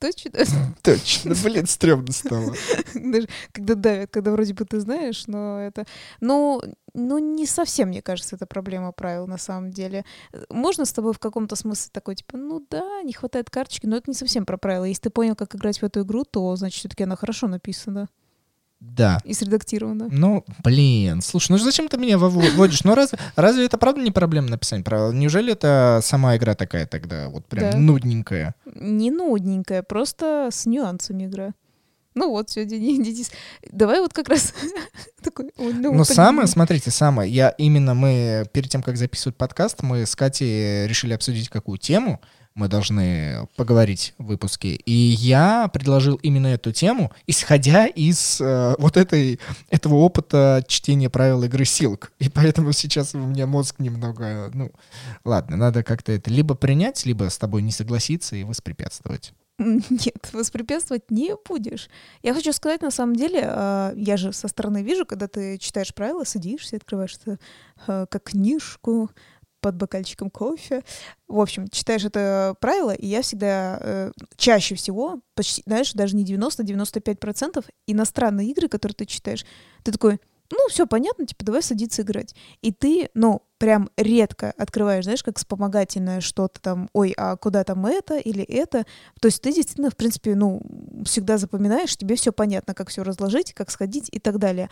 [0.00, 0.30] Точно?
[0.82, 1.34] точно.
[1.44, 2.54] Блин, стрёмно стало.
[2.94, 5.86] Даже когда давят, когда вроде бы ты знаешь, но это...
[6.20, 6.62] Ну,
[6.94, 10.04] ну, не совсем, мне кажется, это проблема правил на самом деле.
[10.50, 14.10] Можно с тобой в каком-то смысле такой, типа, ну да, не хватает карточки, но это
[14.10, 14.84] не совсем про правила.
[14.84, 18.08] Если ты понял, как играть в эту игру, то, значит, все-таки она хорошо написана
[18.80, 19.18] Да.
[19.24, 20.08] и средактирована.
[20.10, 22.84] Ну, блин, слушай, ну зачем ты меня вводишь?
[22.84, 25.12] Ну разве, разве это правда не проблема написания правил?
[25.12, 27.76] Неужели это сама игра такая тогда, вот прям Да.
[27.78, 28.54] нудненькая?
[28.80, 31.54] Не нудненькая, просто с нюансами игра.
[32.14, 33.30] Ну вот, сегодня не Денис.
[33.70, 34.52] Давай вот как раз
[35.22, 35.50] такой...
[35.56, 39.82] ой, ну, Но так- самое, смотрите, самое, я именно мы, перед тем, как записывать подкаст,
[39.82, 42.20] мы с Катей решили обсудить какую тему
[42.58, 44.74] мы должны поговорить в выпуске.
[44.74, 49.38] И я предложил именно эту тему, исходя из э, вот этой,
[49.70, 52.08] этого опыта чтения правил игры Silk.
[52.18, 54.72] И поэтому сейчас у меня мозг немного, ну,
[55.24, 59.32] ладно, надо как-то это либо принять, либо с тобой не согласиться и воспрепятствовать.
[59.58, 61.88] Нет, воспрепятствовать не будешь.
[62.22, 65.92] Я хочу сказать, на самом деле, а, я же со стороны вижу, когда ты читаешь
[65.92, 67.38] правила, садишься, открываешь это
[67.86, 69.10] а, как книжку
[69.60, 70.82] под бокальчиком кофе.
[71.26, 76.24] В общем, читаешь это правило, и я всегда э, чаще всего, почти, знаешь, даже не
[76.24, 79.44] 90-95% иностранные игры, которые ты читаешь,
[79.84, 82.34] ты такой, ну, все понятно, типа, давай садиться играть.
[82.62, 87.84] И ты, ну, прям редко открываешь, знаешь, как вспомогательное что-то там, ой, а куда там
[87.84, 88.86] это или это.
[89.20, 90.62] То есть ты действительно, в принципе, ну,
[91.04, 94.70] всегда запоминаешь, тебе все понятно, как все разложить, как сходить и так далее.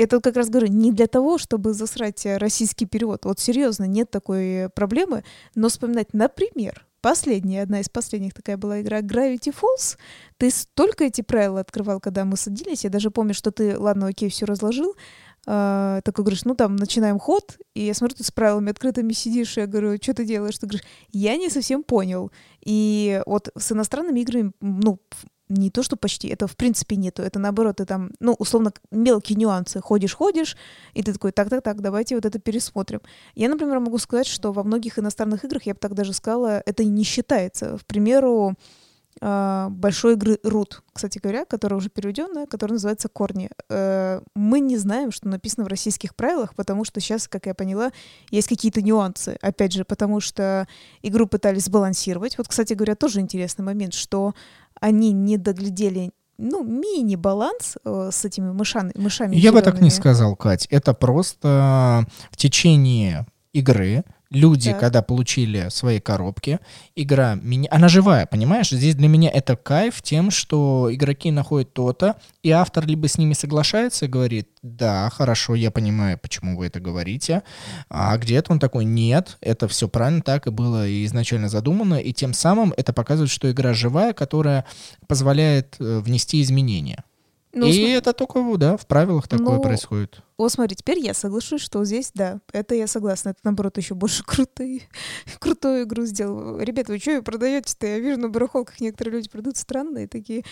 [0.00, 3.26] Это как раз говорю, не для того, чтобы засрать э, российский перевод.
[3.26, 5.24] Вот серьезно, нет такой проблемы.
[5.54, 9.98] Но вспоминать, например, последняя, одна из последних такая была игра Gravity Falls.
[10.38, 12.84] Ты столько эти правила открывал, когда мы садились.
[12.84, 14.96] Я даже помню, что ты, ладно, окей, все разложил.
[15.46, 19.58] А, такой говоришь, ну там, начинаем ход, и я смотрю, ты с правилами открытыми сидишь,
[19.58, 20.56] и я говорю, что ты делаешь?
[20.56, 22.32] Ты говоришь, я не совсем понял.
[22.64, 24.98] И вот с иностранными играми, ну,
[25.50, 29.36] не то, что почти, это в принципе нету, это наоборот, ты там, ну, условно, мелкие
[29.36, 30.56] нюансы, ходишь-ходишь,
[30.94, 33.00] и ты такой, так-так-так, давайте вот это пересмотрим.
[33.34, 36.84] Я, например, могу сказать, что во многих иностранных играх, я бы так даже сказала, это
[36.84, 37.78] не считается.
[37.78, 38.56] К примеру,
[39.20, 43.50] а, большой игры Root, кстати говоря, которая уже переведенная, которая называется Корни.
[43.68, 47.90] Э, Мы не знаем, что написано в российских правилах, потому что сейчас, как я поняла,
[48.30, 49.36] есть какие-то нюансы.
[49.42, 50.66] Опять же, потому что
[51.02, 52.38] игру пытались сбалансировать.
[52.38, 54.34] Вот, кстати говоря, тоже интересный момент, что
[54.80, 60.36] они не доглядели ну, мини-баланс э, с этими мышами, мышами Я бы так не сказал,
[60.36, 60.66] Кать.
[60.70, 64.80] Это просто в течение игры люди, Так.
[64.80, 66.60] когда получили свои коробки,
[66.94, 67.68] игра меня...
[67.70, 68.70] Она живая, понимаешь?
[68.70, 73.32] Здесь для меня это кайф тем, что игроки находят то-то, и автор либо с ними
[73.32, 77.42] соглашается и говорит, да, хорошо, я понимаю, почему вы это говорите,
[77.88, 82.12] а где-то он такой, нет, это все правильно так и было и изначально задумано, и
[82.12, 84.64] тем самым это показывает, что игра живая, которая
[85.06, 87.04] позволяет э, внести изменения.
[87.52, 90.22] Ну, и см- это только, да, в правилах такое Ну, происходит.
[90.38, 93.30] Вот смотри, теперь я соглашусь, что здесь, да, это я согласна.
[93.30, 94.84] Это, наоборот, еще больше крутой,
[95.40, 96.58] крутую игру сделал.
[96.60, 97.86] Ребята, вы что ее продаете-то?
[97.86, 100.44] Я вижу на барахолках некоторые люди продают странные такие.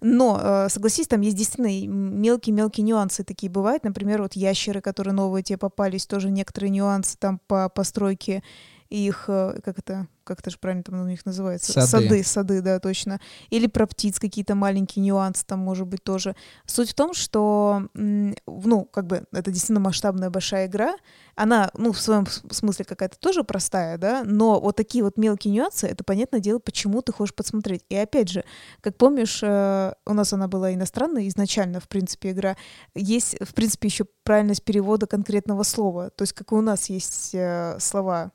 [0.00, 3.84] Но, э, согласись, там есть действительно мелкие-мелкие нюансы такие бывают.
[3.84, 8.42] Например, вот ящеры, которые новые тебе попались, тоже некоторые нюансы там по постройке
[8.90, 11.72] их, э, как это, как это же правильно там у них называется?
[11.72, 11.86] Сады.
[11.86, 13.20] Сады, сады, да, точно.
[13.50, 16.36] Или про птиц какие-то маленькие нюансы там, может быть, тоже.
[16.66, 20.96] Суть в том, что, ну, как бы, это действительно масштабная большая игра.
[21.34, 25.86] Она, ну, в своем смысле какая-то тоже простая, да, но вот такие вот мелкие нюансы,
[25.86, 27.84] это, понятное дело, почему ты хочешь подсмотреть.
[27.88, 28.44] И опять же,
[28.80, 32.56] как помнишь, э, у нас она была иностранная изначально, в принципе, игра.
[32.94, 36.10] Есть, в принципе, еще правильность перевода конкретного слова.
[36.10, 38.32] То есть, как и у нас есть э, слова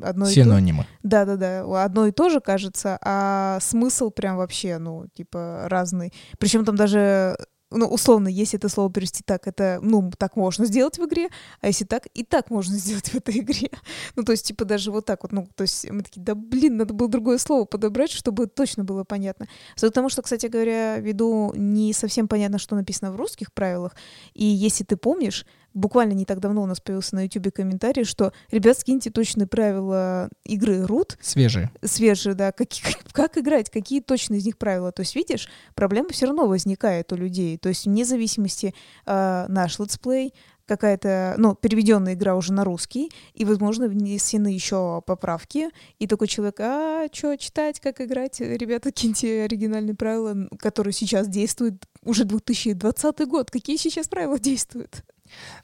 [0.00, 0.86] одно и то- Синонимы.
[1.02, 6.12] да-да-да, одно и то же кажется, а смысл прям вообще, ну, типа, разный.
[6.38, 7.36] Причем там даже
[7.70, 11.28] ну, условно, если это слово перевести так, это, ну, так можно сделать в игре,
[11.60, 13.70] а если так, и так можно сделать в этой игре.
[14.16, 16.76] Ну, то есть, типа, даже вот так вот, ну, то есть мы такие, да, блин,
[16.76, 19.46] надо было другое слово подобрать, чтобы точно было понятно.
[19.80, 23.94] Потому что, кстати говоря, ввиду не совсем понятно, что написано в русских правилах,
[24.32, 25.44] и если ты помнишь,
[25.78, 30.28] буквально не так давно у нас появился на YouTube комментарий, что, ребят, скиньте точные правила
[30.44, 31.16] игры root.
[31.20, 31.70] Свежие.
[31.82, 32.52] Свежие, да.
[32.52, 34.92] Как, как, как играть, какие точные из них правила.
[34.92, 37.56] То есть, видишь, проблема все равно возникает у людей.
[37.58, 38.74] То есть, вне зависимости
[39.06, 40.34] э, наш летсплей,
[40.68, 46.60] какая-то, ну, переведенная игра уже на русский, и, возможно, внесены еще поправки, и такой человек,
[46.60, 48.38] а, что читать, как играть?
[48.40, 55.04] Ребята, киньте оригинальные правила, которые сейчас действуют, уже 2020 год, какие сейчас правила действуют?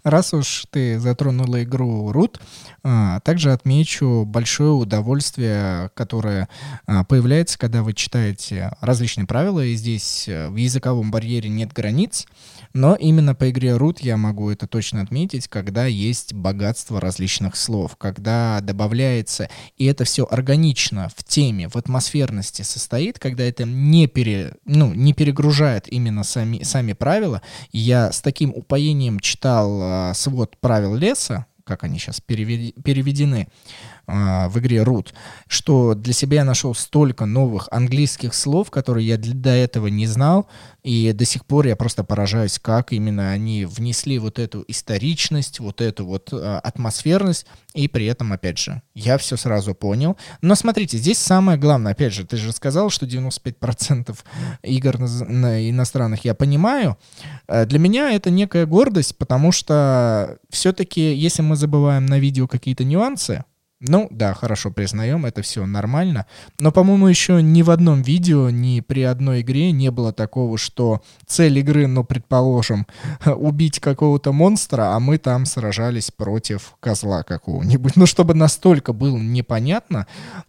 [0.02, 2.40] Раз уж ты затронула игру Root,
[2.82, 6.48] а, также отмечу большое удовольствие, которое
[6.86, 12.26] а, появляется, когда вы читаете различные правила, и здесь э, в языковом барьере нет границ,
[12.74, 17.96] но именно по игре Root я могу это точно отметить, когда есть богатство различных слов,
[17.96, 19.48] когда добавляется,
[19.78, 25.14] и это все органично в теме, в атмосферности состоит, когда это не, пере, ну, не
[25.14, 27.42] перегружает именно сами, сами правила.
[27.72, 33.48] Я с таким упоением читал а, свод правил леса, как они сейчас переведены,
[34.06, 35.08] э, в игре Root,
[35.46, 40.48] что для себя я нашел столько новых английских слов, которые я до этого не знал,
[40.82, 45.80] и до сих пор я просто поражаюсь, как именно они внесли вот эту историчность, вот
[45.80, 50.16] эту вот э, атмосферность, и при этом, опять же, я все сразу понял.
[50.42, 54.16] Но смотрите, здесь самое главное, опять же, ты же сказал, что 95%
[54.62, 56.98] игр на, на иностранных я понимаю.
[57.48, 62.84] Э, для меня это некая гордость, потому что все-таки, если мы забываем на видео какие-то
[62.84, 63.44] нюансы,
[63.86, 66.26] ну, да, хорошо, признаем, это все нормально.
[66.58, 71.02] Но, по-моему, еще ни в одном видео, ни при одной игре не было такого, что
[71.26, 72.86] цель игры, ну, предположим,
[73.26, 77.94] убить какого-то монстра, а мы там сражались против козла какого-нибудь.
[78.04, 80.06] Ну, чтобы настолько было непонятно,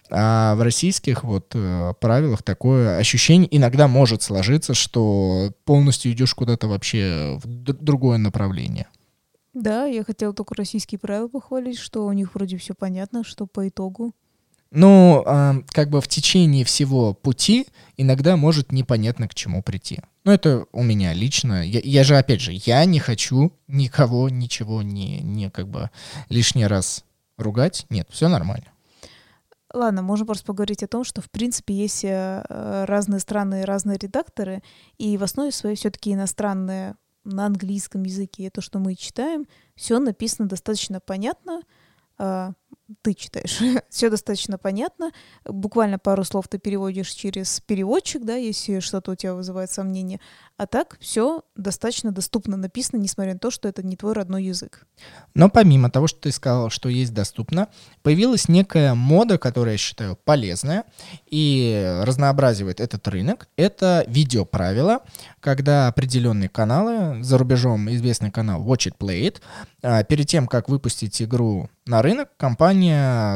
[0.10, 6.68] а в российских вот э, правилах такое ощущение иногда может сложиться, что полностью идешь куда-то
[6.68, 8.88] вообще в другое направление.
[9.56, 13.68] Да, я хотела только российские правила похвалить, что у них вроде все понятно, что по
[13.70, 14.14] итогу.
[14.70, 20.02] Ну, э, как бы в течение всего пути иногда может непонятно к чему прийти.
[20.26, 21.66] Ну, это у меня лично.
[21.66, 25.90] Я, я же, опять же, я не хочу никого, ничего не, не как бы
[26.28, 27.06] лишний раз
[27.38, 27.86] ругать.
[27.90, 28.66] Нет, все нормально.
[29.74, 32.44] Ладно, можно просто поговорить о том, что в принципе есть э,
[32.86, 34.62] разные страны, разные редакторы,
[34.98, 36.96] и в основе своей все-таки иностранные
[37.26, 39.46] на английском языке, то, что мы читаем,
[39.76, 41.62] все написано достаточно понятно,
[42.18, 42.54] а,
[43.02, 43.60] ты читаешь.
[43.90, 45.12] Все достаточно понятно.
[45.46, 50.20] Буквально пару слов ты переводишь через переводчик, да, если что-то у тебя вызывает сомнение.
[50.58, 54.88] А так все достаточно доступно написано, несмотря на то, что это не твой родной язык.
[55.34, 57.68] Но помимо того, что ты сказал, что есть доступно,
[58.04, 60.86] появилась некая мода, которая я считаю полезная
[61.26, 63.50] и разнообразивает этот рынок.
[63.58, 65.02] Это видеоправила,
[65.42, 69.42] когда определенные каналы, за рубежом известный канал Watch It Play It,
[69.84, 72.55] а, перед тем, как выпустить игру на рынок, компания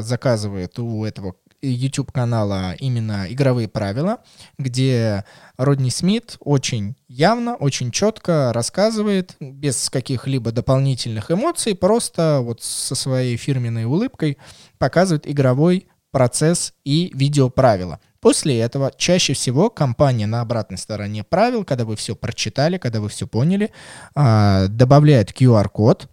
[0.03, 4.20] заказывает у этого YouTube-канала именно игровые правила,
[4.57, 5.26] где
[5.57, 13.36] Родни Смит очень явно, очень четко рассказывает, без каких-либо дополнительных эмоций, просто вот со своей
[13.38, 14.38] фирменной улыбкой
[14.78, 17.99] показывает игровой процесс и видеоправила.
[18.20, 23.07] После этого чаще всего компания на обратной стороне правил, когда вы все прочитали, когда вы
[23.07, 23.72] все поняли,
[24.13, 26.09] а, добавляет QR-код,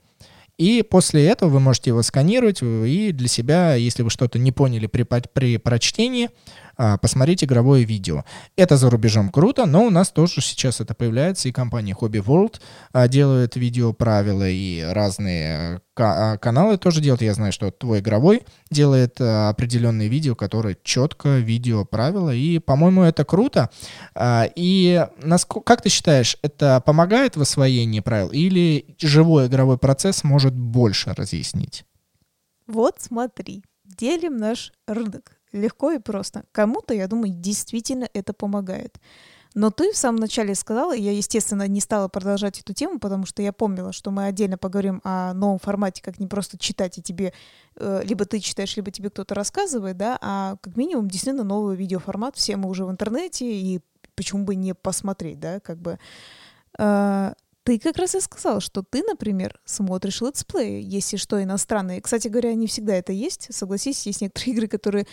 [0.58, 4.86] и после этого вы можете его сканировать и для себя, если вы что-то не поняли
[4.86, 6.30] при, при прочтении,
[6.76, 8.24] посмотреть игровое видео.
[8.56, 12.60] Это за рубежом круто, но у нас тоже сейчас это появляется, и компания Hobby World
[12.92, 17.22] а, делает видео правила, и разные а, каналы тоже делают.
[17.22, 23.24] Я знаю, что твой игровой делает определенные видео, которые четко видео правила, и, по-моему, это
[23.24, 23.70] круто.
[24.54, 25.06] И
[25.64, 31.84] как ты считаешь, это помогает в освоении правил, или живой игровой процесс может больше разъяснить?
[32.66, 36.44] Вот смотри, делим наш рынок легко и просто.
[36.52, 38.98] Кому-то, я думаю, действительно это помогает.
[39.56, 43.40] Но ты в самом начале сказала, я, естественно, не стала продолжать эту тему, потому что
[43.40, 47.32] я помнила, что мы отдельно поговорим о новом формате, как не просто читать, и тебе
[47.76, 52.36] э, либо ты читаешь, либо тебе кто-то рассказывает, да, а как минимум действительно новый видеоформат,
[52.36, 53.80] все мы уже в интернете, и
[54.14, 55.98] почему бы не посмотреть, да, как бы.
[56.78, 57.32] Э,
[57.66, 62.00] ты как раз и сказал, что ты, например, смотришь летсплеи, если что, иностранные.
[62.00, 63.48] Кстати говоря, не всегда это есть.
[63.52, 65.06] Согласись, есть некоторые игры, которые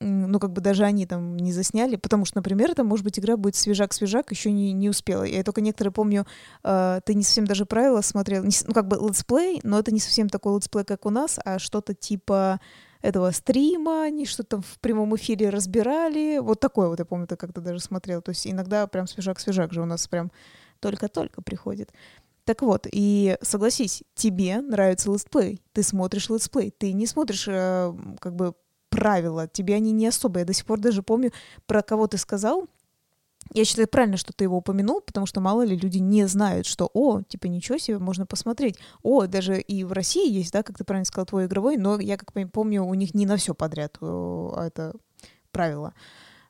[0.00, 3.36] ну, как бы даже они там не засняли, потому что, например, там, может быть, игра
[3.36, 5.22] будет свежак-свежак, еще не, не успела.
[5.22, 6.26] Я только некоторые помню,
[6.62, 10.00] э, ты не совсем даже правила смотрел, не, ну, как бы летсплей, но это не
[10.00, 12.60] совсем такой летсплей, как у нас, а что-то типа
[13.02, 16.38] этого стрима, они что-то в прямом эфире разбирали.
[16.38, 18.22] Вот такое вот, я помню, ты как-то даже смотрел.
[18.22, 20.32] То есть иногда прям свежак-свежак же у нас прям
[20.80, 21.92] только-только приходит.
[22.44, 28.34] Так вот, и согласись, тебе нравится летсплей, ты смотришь летсплей, ты не смотришь э, как
[28.34, 28.54] бы
[28.94, 30.40] правила, тебе они не особо.
[30.40, 31.32] Я до сих пор даже помню,
[31.66, 32.66] про кого ты сказал,
[33.52, 36.90] я считаю правильно, что ты его упомянул, потому что мало ли люди не знают, что,
[36.94, 38.78] о, типа, ничего себе, можно посмотреть.
[39.02, 42.16] О, даже и в России есть, да, как ты правильно сказал, твой игровой, но я,
[42.16, 44.94] как помню, у них не на все подряд а это
[45.50, 45.94] правило,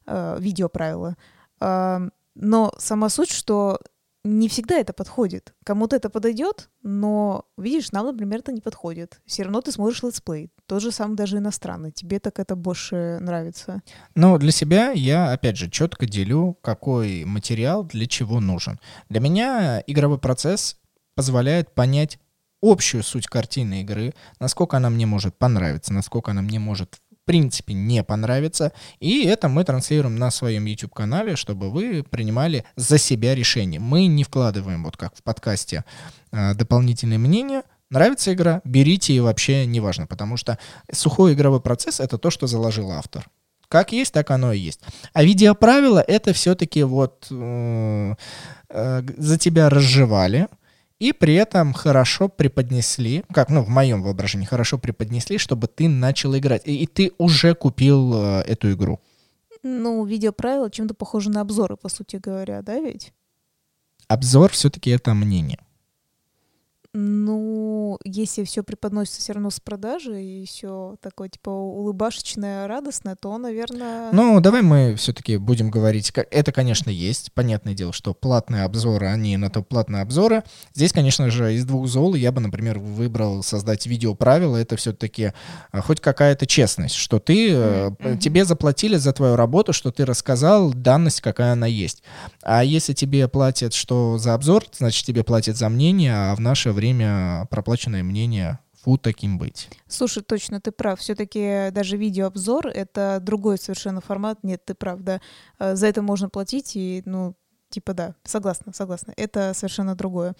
[0.06, 1.16] э, видео правило.
[1.60, 3.80] Но сама суть, что
[4.24, 5.54] не всегда это подходит.
[5.64, 9.20] Кому-то это подойдет, но, видишь, нам, например, это не подходит.
[9.26, 10.50] Все равно ты смотришь летсплей.
[10.66, 11.92] Тот же самый даже иностранный.
[11.92, 13.82] Тебе так это больше нравится.
[14.14, 18.80] Ну, для себя я, опять же, четко делю, какой материал для чего нужен.
[19.10, 20.78] Для меня игровой процесс
[21.14, 22.18] позволяет понять
[22.62, 28.02] общую суть картины игры, насколько она мне может понравиться, насколько она мне может принципе не
[28.02, 28.72] понравится.
[29.00, 33.80] И это мы транслируем на своем YouTube-канале, чтобы вы принимали за себя решение.
[33.80, 35.84] Мы не вкладываем, вот как в подкасте,
[36.32, 37.62] а, дополнительные мнения.
[37.90, 40.58] Нравится игра, берите и вообще неважно, потому что
[40.90, 43.28] сухой игровой процесс— это то, что заложил автор.
[43.68, 44.80] Как есть, так оно и есть.
[45.12, 48.14] А видеоправила— это все-таки вот э,
[48.68, 50.48] э, за тебя разжевали—
[50.98, 56.36] и при этом хорошо преподнесли, как, ну, в моем воображении, хорошо преподнесли, чтобы ты начал
[56.36, 56.62] играть.
[56.66, 59.00] И, и ты уже купил э, эту игру.
[59.62, 63.12] Ну, видеоправила чем-то похоже на обзоры, по сути говоря, да, ведь?
[64.08, 65.58] Обзор все-таки это мнение.
[66.96, 73.36] Ну, если все преподносится все равно с продажи и все такое, типа, улыбашечное, радостное, то,
[73.36, 74.12] наверное...
[74.12, 76.12] Ну, давай мы все-таки будем говорить.
[76.30, 77.32] Это, конечно, есть.
[77.32, 80.44] Понятное дело, что платные обзоры, они на то платные обзоры.
[80.72, 84.56] Здесь, конечно же, из двух зол я бы, например, выбрал создать видеоправила.
[84.56, 85.32] Это все-таки
[85.72, 88.18] а, хоть какая-то честность, что ты, mm-hmm.
[88.18, 92.04] тебе заплатили за твою работу, что ты рассказал данность, какая она есть.
[92.40, 96.70] А если тебе платят что за обзор, значит, тебе платят за мнение, а в наше
[96.70, 99.70] время время проплаченное мнение фу таким быть.
[99.88, 101.00] Слушай, точно, ты прав.
[101.00, 104.44] Все-таки даже видеообзор— это другой совершенно формат.
[104.44, 105.20] Нет, ты прав, да.
[105.58, 107.34] Э, за это можно платить, и, ну,
[107.70, 109.14] типа, да, согласна, согласна.
[109.16, 110.34] Это совершенно другое.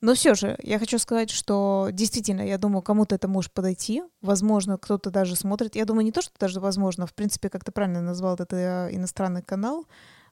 [0.00, 4.02] Но все же, я хочу сказать, что действительно, я думаю, кому-то это может подойти.
[4.20, 5.76] Возможно, кто-то даже смотрит.
[5.76, 7.06] Я думаю, не то, что даже возможно.
[7.06, 9.86] В принципе, как ты правильно назвал, это э, иностранный канал.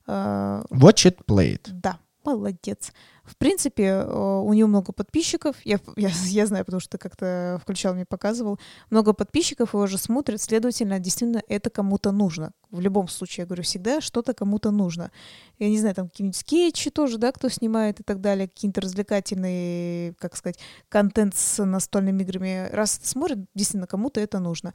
[0.08, 1.68] Э, Watch it, play it.
[1.70, 2.92] Да, молодец.
[3.24, 5.56] В принципе, э, у нее много подписчиков.
[5.64, 8.58] Я, я, я знаю, потому что ты как-то включал, мне показывал.
[8.90, 10.40] Много подписчиков его же смотрят.
[10.40, 12.52] Следовательно, действительно, это кому-то нужно.
[12.70, 15.10] В любом случае, я говорю, всегда что-то кому-то нужно.
[15.58, 20.14] Я не знаю, там какие-нибудь скетчи тоже, да, кто снимает и так далее, какие-то развлекательные,
[20.14, 20.58] как сказать,
[20.88, 22.68] контент с настольными играми.
[22.72, 24.74] Раз смотрят, действительно, кому-то это нужно.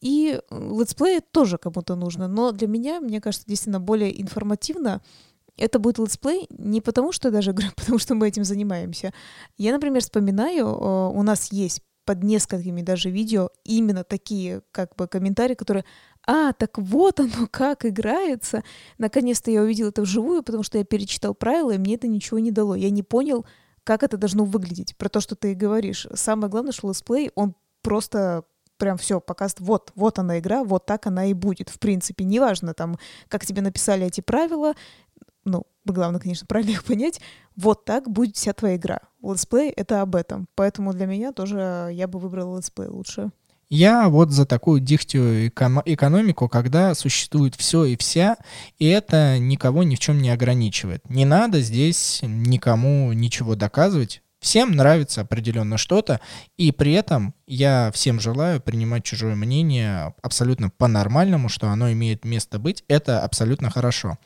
[0.00, 2.28] И летсплей тоже кому-то нужно.
[2.28, 5.00] Но для меня, мне кажется, действительно более информативно
[5.58, 9.12] это будет летсплей не потому, что даже говорю, потому что мы этим занимаемся.
[9.56, 15.06] Я, например, вспоминаю, э, у нас есть под несколькими даже видео именно такие как бы
[15.08, 15.84] комментарии, которые
[16.26, 18.62] «А, так вот оно как играется!»
[18.96, 22.50] Наконец-то я увидела это вживую, потому что я перечитал правила, и мне это ничего не
[22.50, 22.74] дало.
[22.76, 23.44] Я не понял,
[23.84, 24.96] как это должно выглядеть.
[24.96, 26.06] Про то, что ты говоришь.
[26.14, 28.44] Самое главное, что летсплей, он просто
[28.78, 31.68] прям все показывает, вот, вот она игра, вот так она и будет.
[31.68, 32.98] В принципе, неважно там,
[33.28, 34.74] как тебе написали эти правила,
[35.44, 37.20] ну, главное, конечно, правильно их понять,
[37.56, 39.00] вот так будет вся твоя игра.
[39.22, 40.48] Летсплей— это об этом.
[40.54, 43.30] Поэтому для меня тоже я бы выбрала летсплей лучше.
[43.70, 48.38] Я вот за такую дихтию экономику, когда существует все и вся,
[48.78, 51.08] и это никого ни в чем не ограничивает.
[51.10, 54.22] Не надо здесь никому ничего доказывать.
[54.40, 56.20] Всем нравится определенно что-то,
[56.56, 62.58] и при этом я всем желаю принимать чужое мнение абсолютно по-нормальному, что оно имеет место
[62.58, 62.84] быть.
[62.86, 64.16] Это абсолютно хорошо.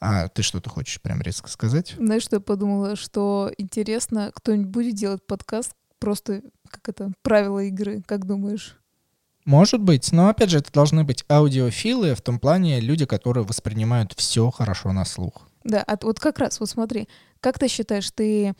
[0.00, 1.94] А ты что-то хочешь прям резко сказать?
[1.96, 2.94] Знаешь, что я подумала?
[2.94, 8.76] Что интересно, кто-нибудь будет делать подкаст просто как это, правила игры, как думаешь?
[9.44, 14.12] Может быть, но опять же, это должны быть аудиофилы, в том плане люди, которые воспринимают
[14.16, 15.48] все хорошо на слух.
[15.64, 17.08] Да, а вот как раз, вот смотри,
[17.40, 18.54] как ты считаешь, ты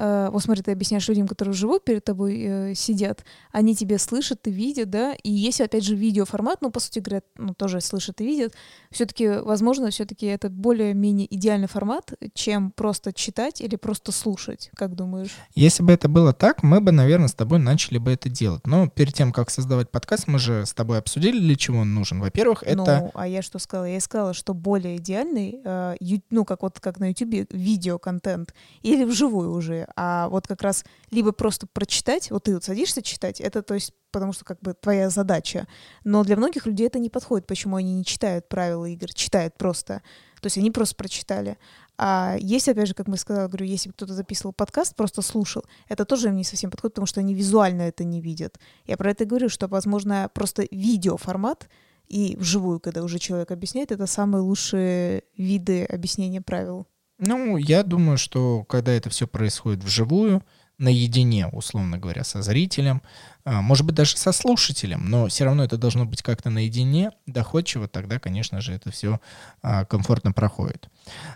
[0.00, 4.46] э, вот смотри, ты объясняешь людям, которые вживую перед тобой э, сидят, они тебя слышат
[4.46, 8.20] и видят, да, и если, опять же, видеоформат, ну, по сути говоря, ну, тоже слышат
[8.20, 8.54] и видят,
[8.90, 15.30] все-таки, возможно, все-таки это более-менее идеальный формат, чем просто читать или просто слушать, как думаешь?
[15.54, 18.66] Если бы это было так, мы бы, наверное, с тобой начали бы это делать.
[18.66, 22.20] Но перед тем, как создавать подкаст, мы же с тобой обсудили, для чего он нужен.
[22.20, 22.76] Во-первых, это...
[22.76, 23.86] Ну, а я что сказала?
[23.86, 26.22] Я сказала, что более идеальный, э, ю...
[26.30, 31.32] ну, как вот как на YouTube, видеоконтент или вживую уже, а вот как раз либо
[31.32, 35.08] просто прочитать, вот ты вот садишься читать, это то есть потому что как бы твоя
[35.10, 35.66] задача.
[36.04, 40.02] Но для многих людей это не подходит, почему они не читают правила игр, читают просто.
[40.40, 41.58] То есть они просто прочитали.
[41.98, 46.06] А если, опять же, как мы сказали, говорю, если кто-то записывал подкаст, просто слушал, это
[46.06, 48.58] тоже им не совсем подходит, потому что они визуально это не видят.
[48.86, 51.68] Я про это говорю, что, возможно, просто видеоформат
[52.08, 56.86] и вживую, когда уже человек объясняет, это самые лучшие виды объяснения правил.
[57.20, 60.42] Ну, я думаю, что когда это все происходит вживую,
[60.80, 63.02] наедине, условно говоря, со зрителем,
[63.44, 67.86] а, может быть, даже со слушателем, но все равно это должно быть как-то наедине, доходчиво,
[67.86, 69.20] тогда, конечно же, это все
[69.60, 70.88] а, комфортно проходит.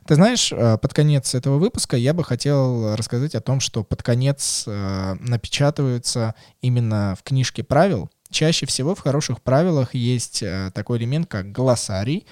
[0.07, 4.03] Ты знаешь, а, под конец этого выпуска я бы хотел рассказать о том, что под
[4.03, 8.11] конец напечатываются именно в книжке правил.
[8.31, 12.27] Чаще всего в хороших правилах есть такой элемент, как глоссарий,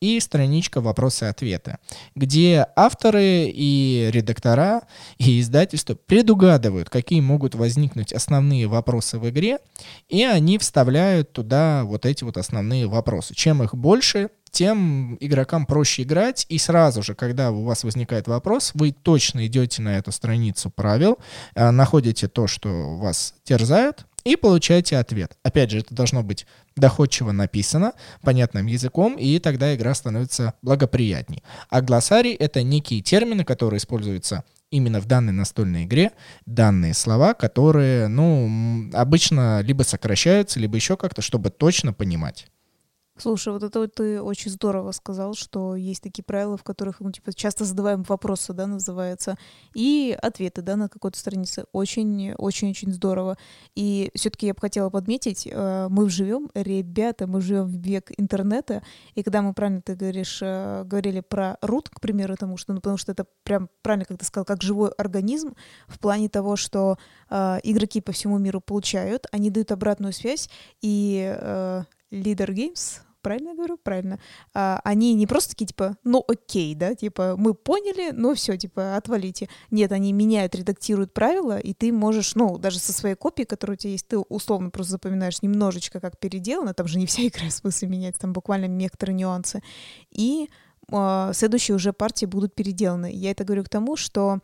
[0.00, 1.78] и страничка «Вопросы-ответы»,
[2.14, 4.82] где авторы и редактора
[5.18, 9.58] и издательства предугадывают, какие могут возникнуть основные вопросы в игре,
[10.08, 13.34] и они вставляют туда вот эти вот основные вопросы.
[13.34, 18.72] Чем их больше, тем игрокам проще играть, и сразу же, когда у вас возникает вопрос,
[18.74, 21.18] вы точно идете на эту страницу правил,
[21.54, 25.38] э, находите то, что вас терзает, и получаете ответ.
[25.44, 31.44] Опять же, это должно быть доходчиво написано, понятным языком, и тогда игра становится благоприятней.
[31.70, 36.10] А глоссарий— это некие термины, которые используются именно в данной настольной игре,
[36.44, 42.48] данные слова, которые, ну, обычно либо сокращаются, либо еще как-то, чтобы точно понимать.
[43.18, 47.10] Слушай, вот это вот ты очень здорово сказал, что есть такие правила, в которых, ну,
[47.10, 49.38] типа, часто задаваем вопросы, да, называется,
[49.74, 51.64] и ответы, да, на какой-то странице.
[51.72, 53.38] Очень-очень-очень здорово.
[53.74, 58.82] И все-таки я бы хотела подметить, э, мы живем, ребята, мы живем в век интернета,
[59.14, 62.80] и когда мы, правильно ты говоришь, э, говорили про рут, к примеру, потому что, ну,
[62.80, 65.54] потому что это прям, правильно, как ты сказал, как живой организм,
[65.88, 66.98] в плане того, что
[67.30, 70.50] э, игроки по всему миру получают, они дают обратную связь,
[70.82, 71.34] и
[72.12, 73.76] Leader Games, правильно я говорю?
[73.76, 74.20] Правильно.
[74.54, 78.94] А, они не просто такие, типа, ну окей, да, типа, мы поняли, ну все, типа,
[78.96, 79.48] отвалите.
[79.72, 83.78] Нет, они меняют, редактируют правила, и ты можешь, ну, даже со своей копией, которая у
[83.78, 87.52] тебя есть, ты условно просто запоминаешь немножечко, как переделано, там же не вся игра в
[87.52, 89.60] смысле меняется, там буквально некоторые нюансы.
[90.12, 90.48] И
[90.92, 93.10] э, следующие уже партии будут переделаны.
[93.12, 94.38] Я это говорю к тому, что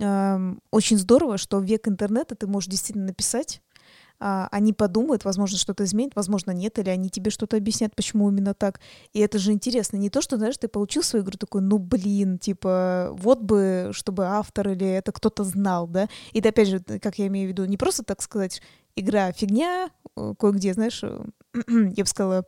[0.00, 3.62] э, очень здорово, что век интернета ты можешь действительно написать
[4.20, 8.80] они подумают, возможно, что-то изменит, возможно, нет, или они тебе что-то объяснят, почему именно так.
[9.12, 9.96] И это же интересно.
[9.96, 14.26] Не то, что, знаешь, ты получил свою игру такой, ну, блин, типа, вот бы, чтобы
[14.26, 16.08] автор или это кто-то знал, да.
[16.32, 18.60] И это, опять же, как я имею в виду, не просто, так сказать,
[18.96, 21.24] игра фигня, э, кое-где, знаешь, э,
[21.68, 22.44] я бы сказала,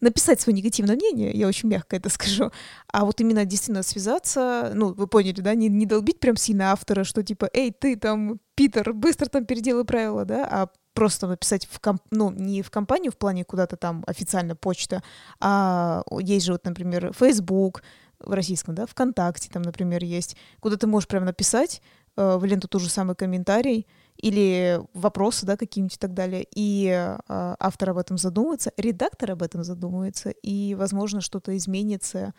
[0.00, 2.50] написать свое негативное мнение, я очень мягко это скажу,
[2.88, 7.04] а вот именно действительно связаться, ну, вы поняли, да, не, не долбить прям сильно автора,
[7.04, 11.80] что типа, эй, ты там, Питер, быстро там переделай правила, да, а просто написать в
[11.80, 12.02] комп...
[12.10, 15.02] ну, не в компанию в плане куда-то там официально почта,
[15.40, 17.82] а есть же вот, например, Facebook
[18.18, 21.82] в российском, да, ВКонтакте там, например, есть, куда ты можешь прямо написать
[22.16, 23.86] э, в ленту тот же самый комментарий
[24.16, 29.42] или вопросы, да, какие-нибудь и так далее, и э, автор об этом задумывается, редактор об
[29.42, 32.34] этом задумывается, и, возможно, что-то изменится,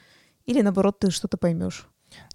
[0.46, 1.88] или, наоборот, ты что-то поймешь.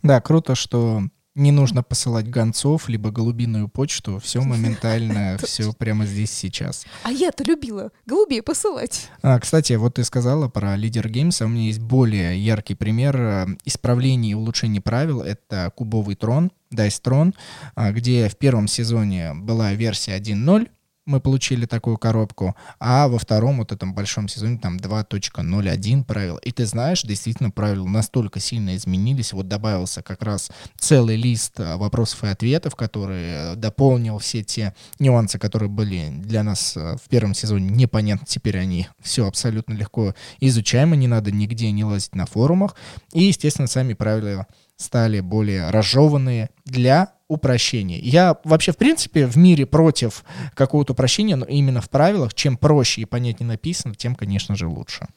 [0.02, 1.02] Да, круто, что
[1.38, 4.20] не нужно посылать гонцов, либо голубиную почту.
[4.22, 6.84] Все моментально, все прямо здесь сейчас.
[7.04, 9.08] А я-то любила голубей посылать.
[9.22, 11.46] А, кстати, вот ты сказала про лидер геймса.
[11.46, 15.22] У меня есть более яркий пример э, исправления и улучшения правил.
[15.22, 17.34] Это кубовый трон, Dice Tron,
[17.74, 20.68] а, где в первом сезоне была версия 1.0,
[21.08, 26.36] мы получили такую коробку, а во втором вот этом большом сезоне там 2.01 правил.
[26.36, 29.32] И ты знаешь, действительно правила настолько сильно изменились.
[29.32, 34.74] Вот добавился как раз целый лист а, вопросов и ответов, который э, дополнил все те
[34.98, 38.26] нюансы, которые были для нас э, в первом сезоне непонятны.
[38.28, 42.76] Теперь они все абсолютно легко изучаемы, не надо нигде не лазить на форумах.
[43.14, 44.46] И, естественно, сами правила
[44.78, 47.98] стали более разжеванные для упрощения.
[47.98, 50.24] Я вообще, в принципе, в мире против
[50.54, 55.08] какого-то упрощения, но именно в правилах, чем проще и понятнее написано, тем, конечно же, лучше.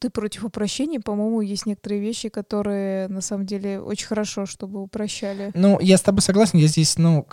[0.00, 1.00] Ты против упрощения?
[1.00, 5.52] По-моему, есть некоторые вещи, которые на самом деле очень хорошо, чтобы упрощали.
[5.54, 6.58] Ну, я с тобой согласен.
[6.58, 7.24] Я здесь, ну,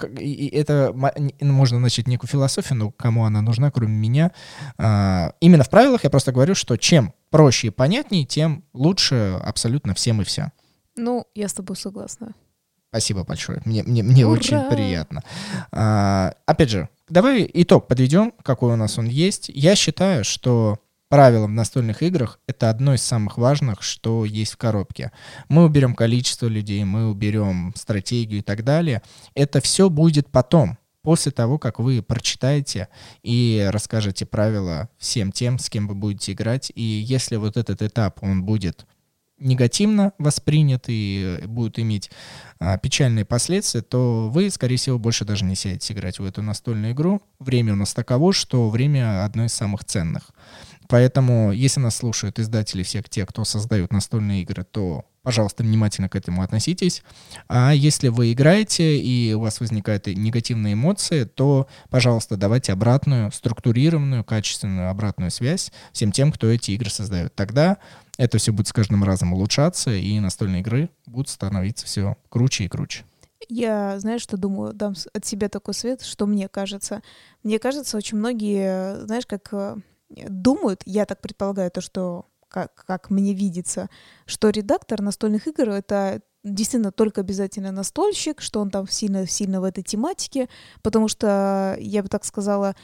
[0.51, 0.93] это
[1.41, 4.31] можно начать некую философию, но кому она нужна, кроме меня.
[4.77, 9.95] А, именно в правилах я просто говорю, что чем проще и понятнее, тем лучше абсолютно
[9.95, 10.51] всем и вся.
[10.97, 12.33] Ну, я с тобой согласна.
[12.89, 13.61] Спасибо большое.
[13.65, 15.23] Мне, мне, мне очень приятно.
[15.71, 19.49] А, опять же, давай итог подведем, какой у нас он есть.
[19.53, 20.79] Я считаю, что
[21.09, 25.11] правилам в настольных играх это одно из самых важных, что есть в коробке.
[25.49, 29.01] Мы уберем количество людей, мы уберем стратегию и так далее.
[29.35, 32.89] Это все будет потом, после того, как вы прочитаете
[33.23, 36.71] и расскажете правила всем тем, с кем вы будете играть.
[36.75, 38.85] И если вот этот этап, он будет
[39.39, 42.09] негативно воспринят и будет иметь
[42.59, 46.93] а, печальные последствия, то вы, скорее всего, больше даже не сядете играть в эту настольную
[46.93, 47.21] игру.
[47.39, 50.31] Время у нас таково, что время одно из самых ценных.
[50.87, 56.15] Поэтому, если нас слушают издатели, всех те, кто создают настольные игры, то, пожалуйста, внимательно к
[56.15, 57.03] этому относитесь.
[57.49, 64.23] А если вы играете и у вас возникают негативные эмоции, то, пожалуйста, давайте обратную, структурированную,
[64.23, 67.35] качественную обратную связь всем тем, кто эти игры создает.
[67.35, 67.77] Тогда
[68.17, 72.67] это все будет с каждым разом улучшаться, и настольные игры будут становиться все круче и
[72.67, 73.05] круче.
[73.49, 77.01] Я, знаешь, что думаю, дам от себя такой совет, что мне кажется.
[77.43, 79.77] Мне кажется, очень многие, знаешь, как э,
[80.09, 83.89] думают, я так предполагаю, то, что как, как мне видится,
[84.25, 89.83] что редактор настольных игр— это действительно только обязательно настольщик, что он там сильно-сильно в этой
[89.83, 90.49] тематике,
[90.81, 92.75] потому что, я бы так сказала,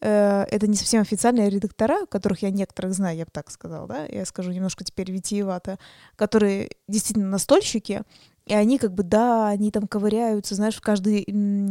[0.00, 4.24] это не совсем официальные редактора, которых я некоторых знаю, я бы так сказала, да, я
[4.24, 5.78] скажу немножко теперь витиевато,
[6.16, 8.02] которые действительно настольщики,
[8.46, 11.24] и они как бы, да, они там ковыряются, знаешь, в каждой,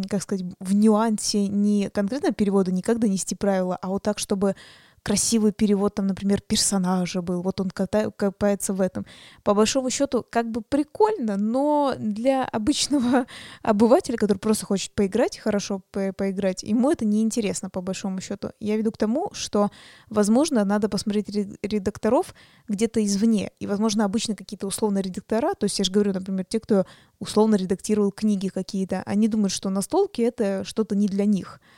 [0.10, 4.56] как сказать, в нюансе не конкретно перевода, никогда нести правила, а вот так, чтобы
[5.04, 9.06] красивый перевод, там, например, персонажа был, вот он копается в этом.
[9.44, 13.26] По большому счету, как бы прикольно, но для обычного
[13.62, 18.52] обывателя, который просто хочет поиграть, хорошо по поиграть, ему это неинтересно, по большому счету.
[18.60, 19.72] Я веду к тому, что,
[20.10, 21.30] возможно, надо посмотреть
[21.62, 22.34] редакторов
[22.68, 26.60] где-то извне, и, возможно, обычно какие-то условные редактора, то есть я же говорю, например, те,
[26.60, 26.86] кто
[27.20, 31.62] условно редактировал книги какие-то, они думают, что настолки— это что-то не для них—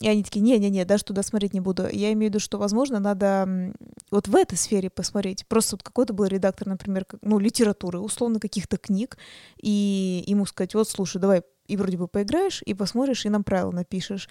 [0.00, 1.82] и они такие, не-не-не, даже туда смотреть не буду.
[1.88, 3.72] Я имею в виду, что, возможно, надо
[4.10, 5.46] вот в этой сфере посмотреть.
[5.46, 9.18] Просто вот какой-то был редактор, например, ну, литературы, условно, каких-то книг,
[9.60, 13.70] и ему сказать, вот, слушай, давай, и вроде бы поиграешь, и посмотришь, и нам правила
[13.70, 14.28] напишешь.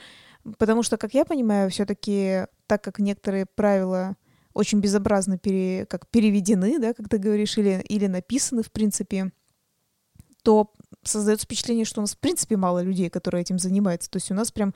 [0.57, 4.15] Потому что, как я понимаю, все-таки, так как некоторые правила
[4.53, 9.31] очень безобразно пере, как переведены, да, как ты говоришь, или, или написаны, в принципе,
[10.43, 10.73] то
[11.03, 14.09] создается впечатление, что у нас, в принципе, мало людей, которые этим занимаются.
[14.09, 14.73] То есть у нас прям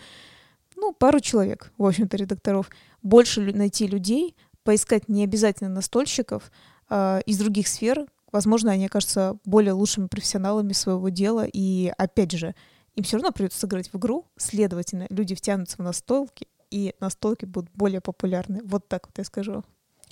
[0.76, 2.70] ну, пару человек, в общем-то, редакторов.
[3.02, 6.52] Больше найти людей, поискать не обязательно настольщиков
[6.90, 8.06] э, из других сфер.
[8.32, 11.46] Возможно, они окажутся более лучшими профессионалами своего дела.
[11.46, 12.56] И, опять же,
[12.96, 14.26] им все равно придется сыграть в игру.
[14.38, 18.62] Следовательно, люди втянутся в настолки, и настолки будут более популярны.
[18.64, 19.64] Вот так вот я скажу.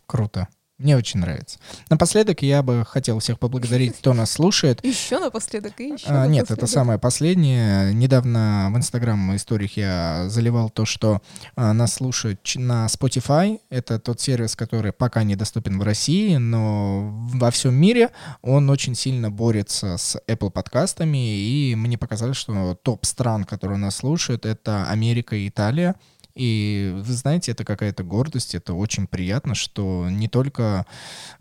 [0.06, 0.48] Круто.
[0.84, 1.60] Мне очень нравится.
[1.89, 4.84] Напоследок я бы хотел всех поблагодарить, кто нас слушает.
[4.85, 6.07] Еще напоследок и еще.
[6.07, 7.93] А, нет, это самое последнее.
[7.93, 11.22] Недавно в Инстаграм историях я заливал то, что
[11.55, 13.61] а, нас слушают на Spotify.
[13.69, 18.10] Это тот сервис, который пока недоступен в России, но во всем мире
[18.41, 21.18] он очень сильно борется с Apple подкастами.
[21.18, 25.95] И мне показалось, что топ стран, которые нас слушают, это Америка и Италия.
[26.35, 30.88] И вы знаете, это какая-то гордость, это очень приятно, что не только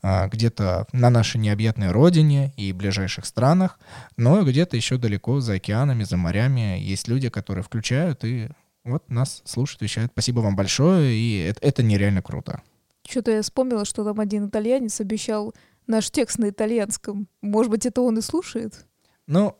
[0.02, 3.78] а, где-то на нашей необъятной родине и ближайших странах,
[4.18, 8.50] но и где-то еще далеко за океанами, за морями есть люди, которые включают и
[8.84, 10.12] вот нас слушают, вещают.
[10.12, 12.60] Спасибо вам большое, и это, это нереально круто.
[13.08, 15.54] Что-то я вспомнила, что там один итальянец обещал
[15.86, 17.28] наш текст на итальянском.
[17.40, 18.86] Может быть, это он и слушает?
[19.26, 19.56] Ну,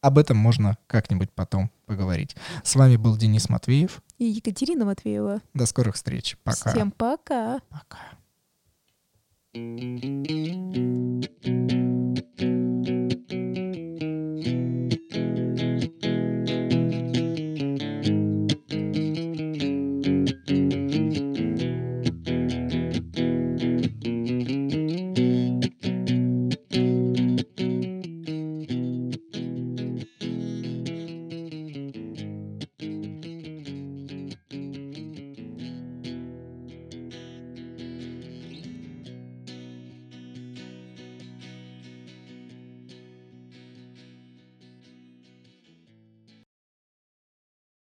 [0.00, 2.36] об этом можно как-нибудь потом поговорить.
[2.62, 5.42] С вами был Денис Матвеев и Екатерина Матвеева.
[5.54, 6.36] До скорых встреч.
[6.42, 6.70] Пока.
[6.70, 7.60] Всем пока.
[7.68, 7.98] Пока.
[9.54, 10.46] Thank you.